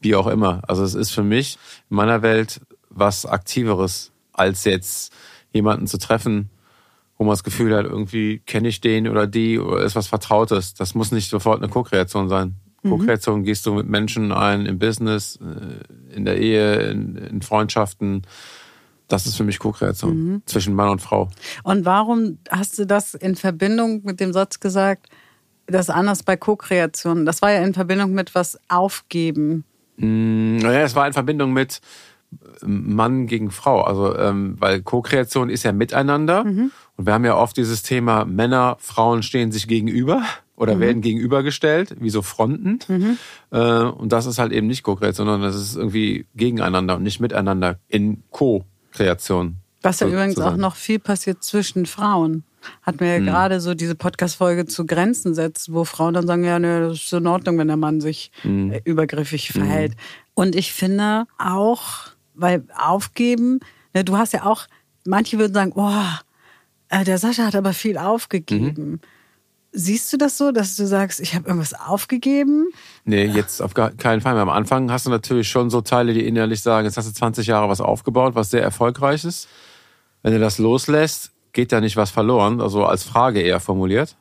wie 0.00 0.16
auch 0.16 0.26
immer. 0.26 0.62
Also 0.66 0.82
es 0.82 0.94
ist 0.94 1.12
für 1.12 1.22
mich 1.22 1.58
in 1.88 1.96
meiner 1.96 2.22
Welt 2.22 2.60
was 2.90 3.24
Aktiveres, 3.24 4.10
als 4.32 4.64
jetzt 4.64 5.12
jemanden 5.52 5.86
zu 5.86 5.98
treffen, 5.98 6.50
wo 7.18 7.24
man 7.24 7.32
das 7.32 7.44
Gefühl 7.44 7.74
hat, 7.74 7.86
irgendwie 7.86 8.40
kenne 8.40 8.68
ich 8.68 8.80
den 8.80 9.08
oder 9.08 9.26
die 9.26 9.58
oder 9.58 9.84
ist 9.84 9.96
was 9.96 10.06
Vertrautes. 10.06 10.74
Das 10.74 10.94
muss 10.94 11.12
nicht 11.12 11.30
sofort 11.30 11.62
eine 11.62 11.70
Co-Kreation 11.70 12.28
sein. 12.28 12.56
Mhm. 12.82 12.90
Co-Kreation 12.90 13.44
gehst 13.44 13.66
du 13.66 13.74
mit 13.74 13.88
Menschen 13.88 14.32
ein, 14.32 14.66
im 14.66 14.78
Business, 14.78 15.38
äh, 15.40 16.14
in 16.14 16.24
der 16.24 16.38
Ehe, 16.38 16.90
in, 16.90 17.16
in 17.16 17.42
Freundschaften. 17.42 18.22
Das 19.08 19.26
ist 19.26 19.36
für 19.36 19.44
mich 19.44 19.58
Co-Kreation 19.58 20.16
mhm. 20.16 20.42
zwischen 20.46 20.74
Mann 20.74 20.90
und 20.90 21.00
Frau. 21.00 21.30
Und 21.62 21.84
warum 21.84 22.38
hast 22.50 22.78
du 22.78 22.86
das 22.86 23.14
in 23.14 23.36
Verbindung 23.36 24.02
mit 24.04 24.20
dem 24.20 24.32
Satz 24.32 24.60
gesagt, 24.60 25.06
das 25.66 25.88
ist 25.88 25.94
anders 25.94 26.22
bei 26.22 26.36
Co-Kreation? 26.36 27.24
Das 27.24 27.40
war 27.40 27.52
ja 27.52 27.62
in 27.62 27.72
Verbindung 27.72 28.12
mit 28.12 28.34
was 28.34 28.58
aufgeben. 28.68 29.64
Mm, 29.96 30.56
naja, 30.56 30.80
es 30.80 30.94
war 30.94 31.06
in 31.06 31.12
Verbindung 31.12 31.52
mit 31.52 31.80
Mann 32.62 33.26
gegen 33.26 33.50
Frau. 33.50 33.82
Also, 33.82 34.16
ähm, 34.16 34.56
weil 34.58 34.82
Co-Kreation 34.82 35.50
ist 35.50 35.62
ja 35.62 35.72
miteinander. 35.72 36.44
Mhm. 36.44 36.72
Und 36.96 37.06
wir 37.06 37.12
haben 37.12 37.24
ja 37.24 37.36
oft 37.36 37.56
dieses 37.56 37.82
Thema, 37.82 38.24
Männer, 38.24 38.76
Frauen 38.80 39.22
stehen 39.22 39.52
sich 39.52 39.68
gegenüber 39.68 40.22
oder 40.56 40.76
mhm. 40.76 40.80
werden 40.80 41.02
gegenübergestellt, 41.02 41.96
wie 42.00 42.10
so 42.10 42.22
Fronten. 42.22 42.78
Mhm. 42.88 43.18
Äh, 43.50 43.82
und 43.82 44.12
das 44.12 44.26
ist 44.26 44.38
halt 44.38 44.52
eben 44.52 44.66
nicht 44.66 44.82
Co-Kreation, 44.82 45.26
sondern 45.26 45.42
das 45.42 45.60
ist 45.60 45.76
irgendwie 45.76 46.26
gegeneinander 46.34 46.96
und 46.96 47.02
nicht 47.02 47.20
miteinander 47.20 47.78
in 47.88 48.22
Co-Kreation. 48.30 49.56
Was 49.82 50.00
ja 50.00 50.08
übrigens 50.08 50.38
auch 50.38 50.56
noch 50.56 50.74
viel 50.74 50.98
passiert 50.98 51.44
zwischen 51.44 51.86
Frauen. 51.86 52.44
Hat 52.82 53.00
mir 53.00 53.14
ja 53.14 53.20
mhm. 53.20 53.26
gerade 53.26 53.60
so 53.60 53.74
diese 53.74 53.94
Podcast-Folge 53.94 54.66
zu 54.66 54.86
Grenzen 54.86 55.34
setzt, 55.34 55.72
wo 55.72 55.84
Frauen 55.84 56.14
dann 56.14 56.26
sagen, 56.26 56.42
ja, 56.42 56.58
ne, 56.58 56.88
das 56.88 57.04
ist 57.04 57.12
in 57.12 57.26
Ordnung, 57.26 57.58
wenn 57.58 57.68
der 57.68 57.76
Mann 57.76 58.00
sich 58.00 58.32
mhm. 58.42 58.74
übergriffig 58.84 59.52
verhält. 59.52 59.92
Mhm. 59.92 60.00
Und 60.34 60.56
ich 60.56 60.72
finde 60.72 61.26
auch, 61.38 62.08
weil 62.34 62.64
aufgeben, 62.76 63.60
ne, 63.94 64.02
du 64.02 64.16
hast 64.16 64.32
ja 64.32 64.44
auch, 64.44 64.66
manche 65.06 65.38
würden 65.38 65.54
sagen, 65.54 65.72
oh, 65.76 66.02
der 66.90 67.18
Sascha 67.18 67.46
hat 67.46 67.56
aber 67.56 67.72
viel 67.72 67.98
aufgegeben. 67.98 68.90
Mhm. 68.90 69.00
Siehst 69.72 70.10
du 70.12 70.16
das 70.16 70.38
so, 70.38 70.52
dass 70.52 70.76
du 70.76 70.86
sagst, 70.86 71.20
ich 71.20 71.34
habe 71.34 71.48
irgendwas 71.48 71.74
aufgegeben? 71.74 72.68
Nee, 73.04 73.26
jetzt 73.26 73.60
auf 73.60 73.74
keinen 73.74 74.20
Fall. 74.22 74.38
Am 74.38 74.48
Anfang 74.48 74.90
hast 74.90 75.04
du 75.04 75.10
natürlich 75.10 75.50
schon 75.50 75.68
so 75.68 75.82
Teile, 75.82 76.14
die 76.14 76.26
innerlich 76.26 76.62
sagen, 76.62 76.86
jetzt 76.86 76.96
hast 76.96 77.08
du 77.08 77.12
20 77.12 77.46
Jahre 77.46 77.68
was 77.68 77.82
aufgebaut, 77.82 78.34
was 78.34 78.50
sehr 78.50 78.62
erfolgreich 78.62 79.24
ist. 79.24 79.48
Wenn 80.22 80.32
du 80.32 80.38
das 80.38 80.58
loslässt, 80.58 81.32
geht 81.52 81.72
da 81.72 81.80
nicht 81.80 81.96
was 81.96 82.10
verloren, 82.10 82.60
also 82.60 82.86
als 82.86 83.04
Frage 83.04 83.40
eher 83.40 83.60
formuliert. 83.60 84.16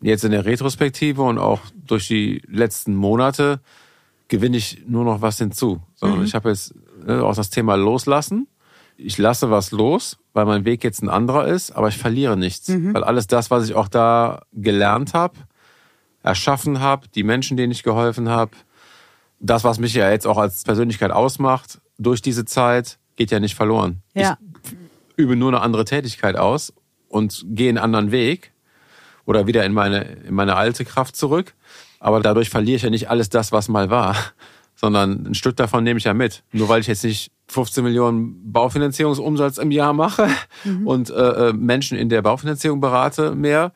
Jetzt 0.00 0.24
in 0.24 0.32
der 0.32 0.44
Retrospektive 0.44 1.22
und 1.22 1.38
auch 1.38 1.60
durch 1.86 2.08
die 2.08 2.42
letzten 2.48 2.94
Monate 2.94 3.60
gewinne 4.28 4.56
ich 4.56 4.82
nur 4.86 5.04
noch 5.04 5.20
was 5.20 5.38
hinzu. 5.38 5.80
Sondern 5.94 6.20
mhm. 6.20 6.24
ich 6.24 6.34
habe 6.34 6.48
jetzt 6.48 6.74
ne, 7.04 7.22
auch 7.22 7.34
das 7.34 7.50
Thema 7.50 7.74
loslassen. 7.76 8.48
Ich 9.02 9.16
lasse 9.18 9.50
was 9.50 9.70
los, 9.70 10.18
weil 10.32 10.44
mein 10.44 10.64
Weg 10.64 10.84
jetzt 10.84 11.02
ein 11.02 11.08
anderer 11.08 11.46
ist, 11.46 11.70
aber 11.72 11.88
ich 11.88 11.98
verliere 11.98 12.36
nichts. 12.36 12.68
Mhm. 12.68 12.94
Weil 12.94 13.04
alles 13.04 13.26
das, 13.26 13.50
was 13.50 13.68
ich 13.68 13.74
auch 13.74 13.88
da 13.88 14.42
gelernt 14.52 15.14
habe, 15.14 15.38
erschaffen 16.22 16.80
habe, 16.80 17.08
die 17.08 17.22
Menschen, 17.22 17.56
denen 17.56 17.72
ich 17.72 17.82
geholfen 17.82 18.28
habe, 18.28 18.52
das, 19.40 19.64
was 19.64 19.78
mich 19.78 19.94
ja 19.94 20.10
jetzt 20.10 20.26
auch 20.26 20.36
als 20.36 20.64
Persönlichkeit 20.64 21.10
ausmacht, 21.10 21.80
durch 21.98 22.20
diese 22.20 22.44
Zeit, 22.44 22.98
geht 23.16 23.30
ja 23.30 23.40
nicht 23.40 23.54
verloren. 23.54 24.02
Ja. 24.14 24.38
Ich 24.64 24.74
übe 25.16 25.36
nur 25.36 25.48
eine 25.48 25.60
andere 25.60 25.84
Tätigkeit 25.84 26.36
aus 26.36 26.72
und 27.08 27.44
gehe 27.48 27.68
einen 27.68 27.78
anderen 27.78 28.12
Weg 28.12 28.52
oder 29.26 29.46
wieder 29.46 29.64
in 29.64 29.72
meine, 29.72 30.02
in 30.02 30.34
meine 30.34 30.56
alte 30.56 30.84
Kraft 30.84 31.16
zurück. 31.16 31.54
Aber 31.98 32.20
dadurch 32.20 32.48
verliere 32.48 32.76
ich 32.76 32.82
ja 32.82 32.90
nicht 32.90 33.10
alles 33.10 33.28
das, 33.28 33.52
was 33.52 33.68
mal 33.68 33.90
war, 33.90 34.16
sondern 34.80 35.26
ein 35.26 35.34
Stück 35.34 35.56
davon 35.56 35.84
nehme 35.84 35.98
ich 35.98 36.04
ja 36.04 36.14
mit. 36.14 36.42
Nur 36.52 36.70
weil 36.70 36.80
ich 36.80 36.86
jetzt 36.86 37.04
nicht 37.04 37.30
15 37.48 37.84
Millionen 37.84 38.50
Baufinanzierungsumsatz 38.50 39.58
im 39.58 39.70
Jahr 39.70 39.92
mache 39.92 40.28
mhm. 40.64 40.86
und 40.86 41.10
äh, 41.10 41.48
äh, 41.48 41.52
Menschen 41.52 41.98
in 41.98 42.08
der 42.08 42.22
Baufinanzierung 42.22 42.80
berate 42.80 43.34
mehr 43.34 43.72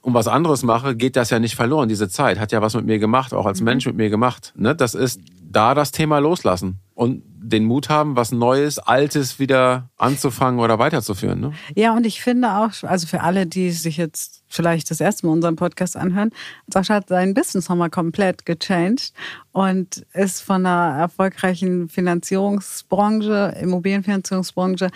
und 0.00 0.14
was 0.14 0.26
anderes 0.26 0.64
mache, 0.64 0.96
geht 0.96 1.14
das 1.14 1.30
ja 1.30 1.38
nicht 1.38 1.54
verloren. 1.54 1.88
Diese 1.88 2.08
Zeit 2.08 2.40
hat 2.40 2.50
ja 2.50 2.60
was 2.60 2.74
mit 2.74 2.86
mir 2.86 2.98
gemacht, 2.98 3.32
auch 3.34 3.46
als 3.46 3.60
mhm. 3.60 3.66
Mensch 3.66 3.86
mit 3.86 3.96
mir 3.96 4.10
gemacht. 4.10 4.52
Ne? 4.56 4.74
Das 4.74 4.96
ist 4.96 5.20
da 5.40 5.76
das 5.76 5.92
Thema 5.92 6.18
loslassen 6.18 6.80
und 6.94 7.22
den 7.40 7.64
Mut 7.64 7.88
haben, 7.88 8.16
was 8.16 8.32
Neues, 8.32 8.78
Altes 8.78 9.38
wieder 9.38 9.88
anzufangen 9.96 10.60
oder 10.60 10.78
weiterzuführen. 10.78 11.40
Ne? 11.40 11.52
Ja, 11.74 11.94
und 11.94 12.06
ich 12.06 12.20
finde 12.20 12.50
auch, 12.50 12.70
also 12.82 13.06
für 13.06 13.22
alle, 13.22 13.46
die 13.46 13.70
sich 13.70 13.96
jetzt 13.96 14.42
vielleicht 14.48 14.90
das 14.90 15.00
erste 15.00 15.26
Mal 15.26 15.32
unseren 15.32 15.56
Podcast 15.56 15.96
anhören, 15.96 16.30
Sascha 16.72 16.94
hat 16.94 17.08
sein 17.08 17.34
Business 17.34 17.68
nochmal 17.68 17.90
komplett 17.90 18.44
gechanged 18.44 19.12
und 19.52 20.06
ist 20.12 20.40
von 20.42 20.66
einer 20.66 20.98
erfolgreichen 20.98 21.88
Finanzierungsbranche, 21.88 23.56
Immobilienfinanzierungsbranche, 23.60 24.90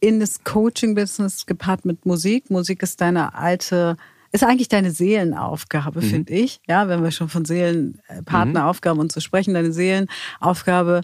in 0.00 0.20
das 0.20 0.42
Coaching-Business 0.44 1.46
gepaart 1.46 1.84
mit 1.84 2.06
Musik. 2.06 2.50
Musik 2.50 2.82
ist 2.82 3.00
deine 3.00 3.34
alte 3.34 3.96
ist 4.32 4.42
eigentlich 4.42 4.68
deine 4.68 4.90
Seelenaufgabe, 4.90 6.00
mhm. 6.00 6.06
finde 6.06 6.32
ich. 6.32 6.60
Ja, 6.66 6.88
wenn 6.88 7.02
wir 7.02 7.10
schon 7.10 7.28
von 7.28 7.44
Seelenpartneraufgaben 7.44 8.96
mhm. 8.96 9.02
und 9.02 9.12
zu 9.12 9.20
sprechen, 9.20 9.52
deine 9.52 9.72
Seelenaufgabe, 9.72 11.02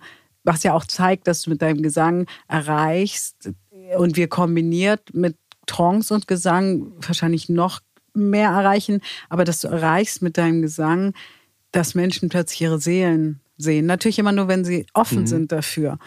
was 0.49 0.63
ja 0.63 0.73
auch 0.73 0.85
zeigt, 0.85 1.29
dass 1.29 1.43
du 1.43 1.51
mit 1.51 1.63
deinem 1.63 1.83
Gesang 1.83 2.27
erreichst 2.49 3.51
und 3.97 4.17
wir 4.17 4.29
kombiniert 4.29 5.15
mit 5.15 5.37
Trance 5.67 6.13
und 6.13 6.27
Gesang 6.27 6.93
wahrscheinlich 6.97 7.49
noch 7.49 7.81
mehr 8.15 8.51
erreichen, 8.51 9.01
aber 9.29 9.45
dass 9.45 9.61
du 9.61 9.69
erreichst 9.69 10.23
mit 10.23 10.39
deinem 10.39 10.63
Gesang, 10.63 11.13
dass 11.71 11.95
Menschen 11.95 12.31
plötzlich 12.31 12.63
ihre 12.63 12.81
Seelen 12.81 13.41
sehen. 13.59 13.87
Natürlich 13.87 14.19
immer 14.19 14.33
nur, 14.33 14.49
wenn 14.49 14.65
sie 14.65 14.87
offen 14.95 15.21
mhm. 15.21 15.27
sind 15.27 15.53
dafür 15.53 15.99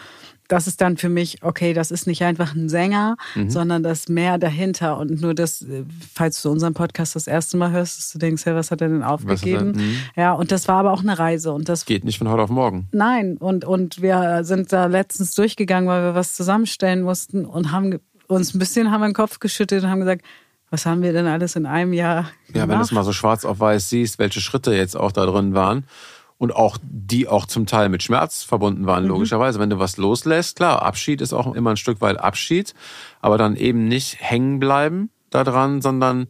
das 0.52 0.66
ist 0.66 0.82
dann 0.82 0.98
für 0.98 1.08
mich, 1.08 1.42
okay, 1.42 1.72
das 1.72 1.90
ist 1.90 2.06
nicht 2.06 2.22
einfach 2.24 2.54
ein 2.54 2.68
Sänger, 2.68 3.16
mhm. 3.34 3.48
sondern 3.48 3.82
das 3.82 4.08
mehr 4.08 4.36
dahinter. 4.36 4.98
Und 4.98 5.22
nur 5.22 5.32
das, 5.32 5.62
äh, 5.62 5.84
falls 6.12 6.42
du 6.42 6.50
unseren 6.50 6.74
Podcast 6.74 7.16
das 7.16 7.26
erste 7.26 7.56
Mal 7.56 7.70
hörst, 7.70 7.96
dass 7.96 8.12
du 8.12 8.18
denkst, 8.18 8.44
hey, 8.44 8.54
was 8.54 8.70
hat 8.70 8.82
er 8.82 8.90
denn 8.90 9.02
aufgegeben? 9.02 9.72
Mhm. 9.72 9.96
Ja, 10.14 10.34
und 10.34 10.52
das 10.52 10.68
war 10.68 10.76
aber 10.76 10.92
auch 10.92 11.00
eine 11.00 11.18
Reise. 11.18 11.52
Und 11.52 11.70
das 11.70 11.86
geht 11.86 12.04
nicht 12.04 12.18
von 12.18 12.28
heute 12.28 12.42
auf 12.42 12.50
morgen. 12.50 12.86
Nein, 12.92 13.38
und, 13.38 13.64
und 13.64 14.02
wir 14.02 14.44
sind 14.44 14.74
da 14.74 14.86
letztens 14.86 15.34
durchgegangen, 15.34 15.88
weil 15.88 16.02
wir 16.02 16.14
was 16.14 16.36
zusammenstellen 16.36 17.00
mussten 17.00 17.46
und 17.46 17.72
haben 17.72 17.98
uns 18.28 18.54
ein 18.54 18.58
bisschen 18.58 18.90
haben 18.90 19.00
wir 19.00 19.08
den 19.08 19.14
Kopf 19.14 19.38
geschüttelt 19.38 19.84
und 19.84 19.90
haben 19.90 20.00
gesagt, 20.00 20.22
was 20.68 20.84
haben 20.84 21.00
wir 21.00 21.14
denn 21.14 21.26
alles 21.26 21.56
in 21.56 21.64
einem 21.64 21.94
Jahr 21.94 22.24
gemacht? 22.48 22.54
Ja, 22.54 22.68
wenn 22.68 22.76
du 22.76 22.84
es 22.84 22.92
mal 22.92 23.04
so 23.04 23.12
schwarz 23.12 23.46
auf 23.46 23.58
weiß 23.58 23.88
siehst, 23.88 24.18
welche 24.18 24.42
Schritte 24.42 24.74
jetzt 24.74 24.98
auch 24.98 25.12
da 25.12 25.24
drin 25.24 25.54
waren 25.54 25.84
und 26.42 26.52
auch 26.52 26.76
die 26.82 27.28
auch 27.28 27.46
zum 27.46 27.66
Teil 27.66 27.88
mit 27.88 28.02
Schmerz 28.02 28.42
verbunden 28.42 28.84
waren, 28.84 29.04
mhm. 29.04 29.10
logischerweise. 29.10 29.60
Wenn 29.60 29.70
du 29.70 29.78
was 29.78 29.96
loslässt, 29.96 30.56
klar, 30.56 30.82
Abschied 30.82 31.20
ist 31.20 31.32
auch 31.32 31.54
immer 31.54 31.70
ein 31.70 31.76
Stück 31.76 32.00
weit 32.00 32.18
Abschied, 32.18 32.74
aber 33.20 33.38
dann 33.38 33.54
eben 33.54 33.86
nicht 33.86 34.16
hängen 34.20 34.58
bleiben 34.58 35.10
daran, 35.30 35.80
sondern 35.80 36.26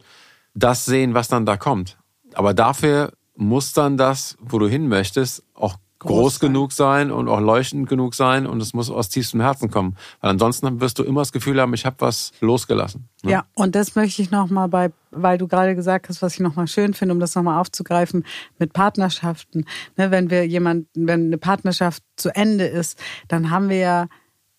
das 0.53 0.85
sehen, 0.85 1.15
was 1.15 1.29
dann 1.29 1.47
da 1.47 1.57
kommt. 1.57 1.97
Aber 2.35 2.53
dafür 2.53 3.13
muss 3.35 3.73
dann 3.73 3.97
das, 3.97 4.37
wo 4.39 4.59
du 4.59 4.67
hin 4.67 4.87
möchtest, 4.87 5.45
auch 5.55 5.77
groß, 6.03 6.19
groß 6.19 6.33
sein. 6.35 6.47
genug 6.47 6.71
sein 6.71 7.11
und 7.11 7.27
auch 7.27 7.39
leuchtend 7.39 7.89
genug 7.89 8.15
sein 8.15 8.45
und 8.45 8.61
es 8.61 8.73
muss 8.73 8.89
aus 8.89 9.09
tiefstem 9.09 9.41
Herzen 9.41 9.71
kommen. 9.71 9.95
Weil 10.21 10.31
ansonsten 10.31 10.79
wirst 10.79 10.99
du 10.99 11.03
immer 11.03 11.21
das 11.21 11.31
Gefühl 11.31 11.59
haben, 11.59 11.73
ich 11.73 11.85
habe 11.85 11.95
was 11.99 12.31
losgelassen. 12.39 13.09
Ne? 13.23 13.31
Ja, 13.31 13.45
und 13.55 13.75
das 13.75 13.95
möchte 13.95 14.21
ich 14.21 14.31
nochmal 14.31 14.67
bei, 14.67 14.91
weil 15.11 15.37
du 15.37 15.47
gerade 15.47 15.75
gesagt 15.75 16.09
hast, 16.09 16.21
was 16.21 16.35
ich 16.35 16.39
nochmal 16.39 16.67
schön 16.67 16.93
finde, 16.93 17.13
um 17.13 17.19
das 17.19 17.35
nochmal 17.35 17.59
aufzugreifen, 17.59 18.25
mit 18.59 18.73
Partnerschaften. 18.73 19.65
Ne, 19.97 20.11
wenn 20.11 20.29
wir 20.29 20.45
jemanden, 20.45 21.07
wenn 21.07 21.25
eine 21.25 21.37
Partnerschaft 21.37 22.03
zu 22.15 22.29
Ende 22.35 22.65
ist, 22.65 22.99
dann 23.27 23.49
haben 23.49 23.69
wir 23.69 23.77
ja 23.77 24.07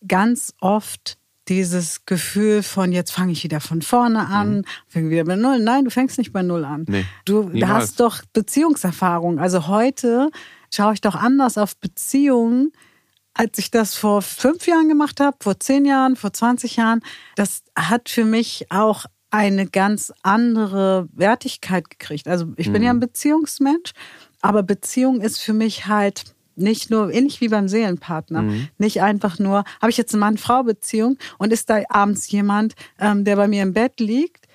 ganz 0.06 0.54
oft 0.60 1.18
dieses 1.48 2.06
Gefühl 2.06 2.62
von 2.62 2.92
jetzt 2.92 3.12
fange 3.12 3.32
ich 3.32 3.44
wieder 3.44 3.60
von 3.60 3.82
vorne 3.82 4.28
an, 4.28 4.58
mhm. 4.58 4.64
fange 4.88 5.10
wieder 5.10 5.24
bei 5.24 5.36
Null. 5.36 5.60
Nein, 5.60 5.84
du 5.84 5.90
fängst 5.90 6.18
nicht 6.18 6.32
bei 6.32 6.42
Null 6.42 6.64
an. 6.64 6.86
Nee, 6.88 7.04
du 7.24 7.44
niemals. 7.44 7.72
hast 7.72 8.00
doch 8.00 8.22
Beziehungserfahrung. 8.32 9.38
Also 9.38 9.68
heute 9.68 10.30
schaue 10.74 10.94
ich 10.94 11.00
doch 11.00 11.14
anders 11.14 11.58
auf 11.58 11.76
Beziehungen, 11.76 12.72
als 13.34 13.58
ich 13.58 13.70
das 13.70 13.94
vor 13.94 14.22
fünf 14.22 14.66
Jahren 14.66 14.88
gemacht 14.88 15.20
habe, 15.20 15.36
vor 15.40 15.58
zehn 15.58 15.84
Jahren, 15.84 16.16
vor 16.16 16.32
20 16.32 16.76
Jahren. 16.76 17.00
Das 17.34 17.62
hat 17.76 18.08
für 18.08 18.24
mich 18.24 18.66
auch 18.70 19.06
eine 19.30 19.66
ganz 19.66 20.12
andere 20.22 21.08
Wertigkeit 21.12 21.90
gekriegt. 21.90 22.28
Also 22.28 22.52
ich 22.56 22.70
bin 22.72 22.84
ja 22.84 22.90
ein 22.90 22.96
mhm. 22.96 23.00
Beziehungsmensch, 23.00 23.92
aber 24.40 24.62
Beziehung 24.62 25.20
ist 25.20 25.40
für 25.40 25.52
mich 25.52 25.86
halt 25.86 26.34
nicht 26.54 26.90
nur, 26.90 27.12
ähnlich 27.12 27.40
wie 27.40 27.48
beim 27.48 27.66
Seelenpartner, 27.66 28.42
mhm. 28.42 28.68
nicht 28.78 29.02
einfach 29.02 29.40
nur, 29.40 29.64
habe 29.80 29.90
ich 29.90 29.96
jetzt 29.96 30.14
eine 30.14 30.20
Mann-Frau-Beziehung 30.20 31.18
und 31.38 31.52
ist 31.52 31.68
da 31.68 31.82
abends 31.88 32.30
jemand, 32.30 32.74
ähm, 33.00 33.24
der 33.24 33.34
bei 33.34 33.48
mir 33.48 33.64
im 33.64 33.72
Bett 33.72 33.98
liegt? 33.98 34.46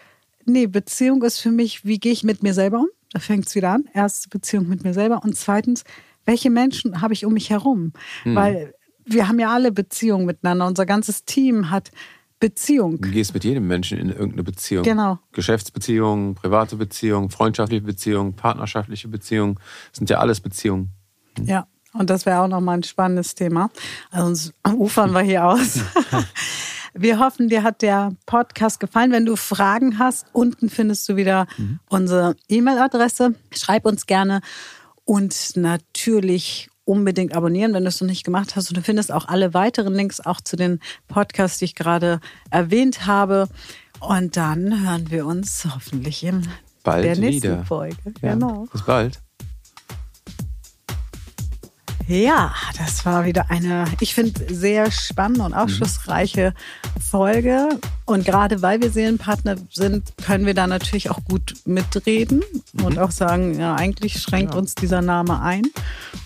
Nee, 0.45 0.67
Beziehung 0.67 1.23
ist 1.23 1.39
für 1.39 1.51
mich, 1.51 1.83
wie 1.83 1.99
gehe 1.99 2.13
ich 2.13 2.23
mit 2.23 2.41
mir 2.41 2.53
selber 2.53 2.79
um? 2.79 2.87
Da 3.11 3.19
fängt 3.19 3.47
es 3.47 3.55
wieder 3.55 3.71
an. 3.71 3.89
Erste 3.93 4.29
Beziehung 4.29 4.69
mit 4.69 4.85
mir 4.85 4.93
selber 4.93 5.21
und 5.23 5.35
zweitens, 5.35 5.83
welche 6.25 6.49
Menschen 6.49 7.01
habe 7.01 7.13
ich 7.13 7.25
um 7.25 7.33
mich 7.33 7.49
herum? 7.49 7.93
Mhm. 8.25 8.35
Weil 8.35 8.73
wir 9.05 9.27
haben 9.27 9.39
ja 9.39 9.51
alle 9.51 9.71
Beziehungen 9.71 10.25
miteinander. 10.25 10.67
Unser 10.67 10.85
ganzes 10.85 11.25
Team 11.25 11.71
hat 11.71 11.91
Beziehung. 12.39 13.01
Du 13.01 13.09
gehst 13.09 13.33
mit 13.33 13.43
jedem 13.43 13.67
Menschen 13.67 13.97
in 13.97 14.09
irgendeine 14.09 14.43
Beziehung. 14.43 14.83
Genau. 14.83 15.19
Geschäftsbeziehung, 15.33 16.35
private 16.35 16.77
Beziehung, 16.77 17.29
freundschaftliche 17.29 17.83
Beziehung, 17.83 18.33
partnerschaftliche 18.33 19.07
Beziehung. 19.07 19.59
Das 19.89 19.97
sind 19.97 20.09
ja 20.09 20.19
alles 20.19 20.39
Beziehungen. 20.39 20.91
Ja, 21.43 21.67
und 21.93 22.09
das 22.09 22.25
wäre 22.25 22.39
auch 22.39 22.47
nochmal 22.47 22.77
ein 22.77 22.83
spannendes 22.83 23.35
Thema. 23.35 23.69
Also 24.11 24.51
ufern 24.65 25.11
wir 25.11 25.21
hier 25.21 25.45
aus. 25.45 25.79
Wir 26.93 27.19
hoffen, 27.19 27.49
dir 27.49 27.61
hat 27.61 27.83
der 27.83 28.13
Podcast 28.25 28.79
gefallen. 28.79 29.11
Wenn 29.11 29.25
du 29.25 29.35
Fragen 29.35 29.99
hast, 29.99 30.25
unten 30.33 30.69
findest 30.69 31.07
du 31.07 31.15
wieder 31.15 31.45
mhm. 31.57 31.79
unsere 31.87 32.35
E-Mail-Adresse. 32.47 33.35
Schreib 33.51 33.85
uns 33.85 34.07
gerne 34.07 34.41
und 35.09 35.55
natürlich 35.55 36.69
unbedingt 36.85 37.33
abonnieren, 37.33 37.73
wenn 37.73 37.81
du 37.81 37.89
es 37.89 37.99
noch 37.99 38.07
nicht 38.07 38.23
gemacht 38.23 38.55
hast. 38.55 38.69
Und 38.69 38.77
du 38.77 38.83
findest 38.83 39.11
auch 39.11 39.27
alle 39.27 39.55
weiteren 39.55 39.95
Links 39.95 40.21
auch 40.21 40.39
zu 40.39 40.55
den 40.55 40.79
Podcasts, 41.07 41.57
die 41.57 41.65
ich 41.65 41.73
gerade 41.73 42.19
erwähnt 42.51 43.07
habe. 43.07 43.47
Und 43.99 44.37
dann 44.37 44.85
hören 44.85 45.09
wir 45.09 45.25
uns 45.25 45.65
hoffentlich 45.73 46.23
in 46.23 46.47
bald 46.83 47.05
der 47.05 47.15
nächsten 47.15 47.53
wieder. 47.53 47.65
Folge. 47.65 47.97
Ja, 48.21 48.35
genau. 48.35 48.67
Bis 48.71 48.83
bald. 48.83 49.19
Ja, 52.09 52.55
das 52.75 53.05
war 53.05 53.25
wieder 53.25 53.51
eine, 53.51 53.85
ich 53.99 54.15
finde, 54.15 54.51
sehr 54.51 54.89
spannende 54.89 55.43
und 55.43 55.53
aufschlussreiche 55.53 56.55
Folge. 56.99 57.69
Und 58.05 58.25
gerade 58.25 58.63
weil 58.63 58.81
wir 58.81 58.89
Seelenpartner 58.89 59.57
sind, 59.71 60.11
können 60.25 60.47
wir 60.47 60.55
da 60.55 60.65
natürlich 60.65 61.11
auch 61.11 61.23
gut 61.23 61.53
mitreden 61.65 62.41
mhm. 62.73 62.83
und 62.83 62.97
auch 62.97 63.11
sagen, 63.11 63.59
ja, 63.59 63.75
eigentlich 63.75 64.19
schränkt 64.19 64.55
ja. 64.55 64.59
uns 64.59 64.73
dieser 64.73 65.03
Name 65.03 65.39
ein 65.39 65.67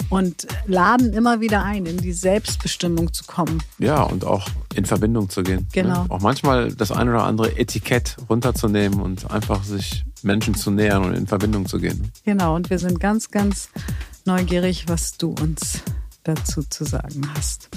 und 0.09 0.47
laden 0.67 1.11
immer 1.11 1.41
wieder 1.41 1.63
ein, 1.63 1.85
in 1.85 1.97
die 1.97 2.13
Selbstbestimmung 2.13 3.11
zu 3.11 3.25
kommen. 3.25 3.61
Ja, 3.77 4.03
und 4.03 4.23
auch 4.23 4.47
in 4.75 4.85
Verbindung 4.85 5.29
zu 5.29 5.43
gehen. 5.43 5.59
Ne? 5.59 5.67
Genau. 5.73 6.03
Ne? 6.03 6.11
Auch 6.11 6.21
manchmal 6.21 6.71
das 6.71 6.93
ein 6.93 7.09
oder 7.09 7.25
andere 7.25 7.57
Etikett 7.57 8.15
runterzunehmen 8.29 9.01
und 9.01 9.29
einfach 9.29 9.65
sich 9.65 10.05
Menschen 10.21 10.55
zu 10.55 10.71
nähern 10.71 11.03
und 11.03 11.13
in 11.13 11.27
Verbindung 11.27 11.65
zu 11.65 11.77
gehen. 11.77 12.09
Genau, 12.23 12.55
und 12.55 12.69
wir 12.69 12.79
sind 12.79 13.01
ganz, 13.01 13.31
ganz 13.31 13.67
neugierig, 14.25 14.87
was 14.87 15.17
du 15.17 15.31
uns 15.31 15.81
dazu 16.23 16.63
zu 16.63 16.85
sagen 16.85 17.29
hast. 17.35 17.69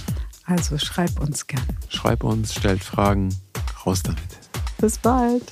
Also 0.45 0.79
schreib 0.79 1.21
uns 1.21 1.47
gern. 1.47 1.67
Schreib 1.89 2.23
uns, 2.23 2.55
stellt 2.55 2.83
Fragen, 2.83 3.35
raus 3.85 4.03
damit. 4.03 4.21
Bis 4.79 4.99
bald. 4.99 5.43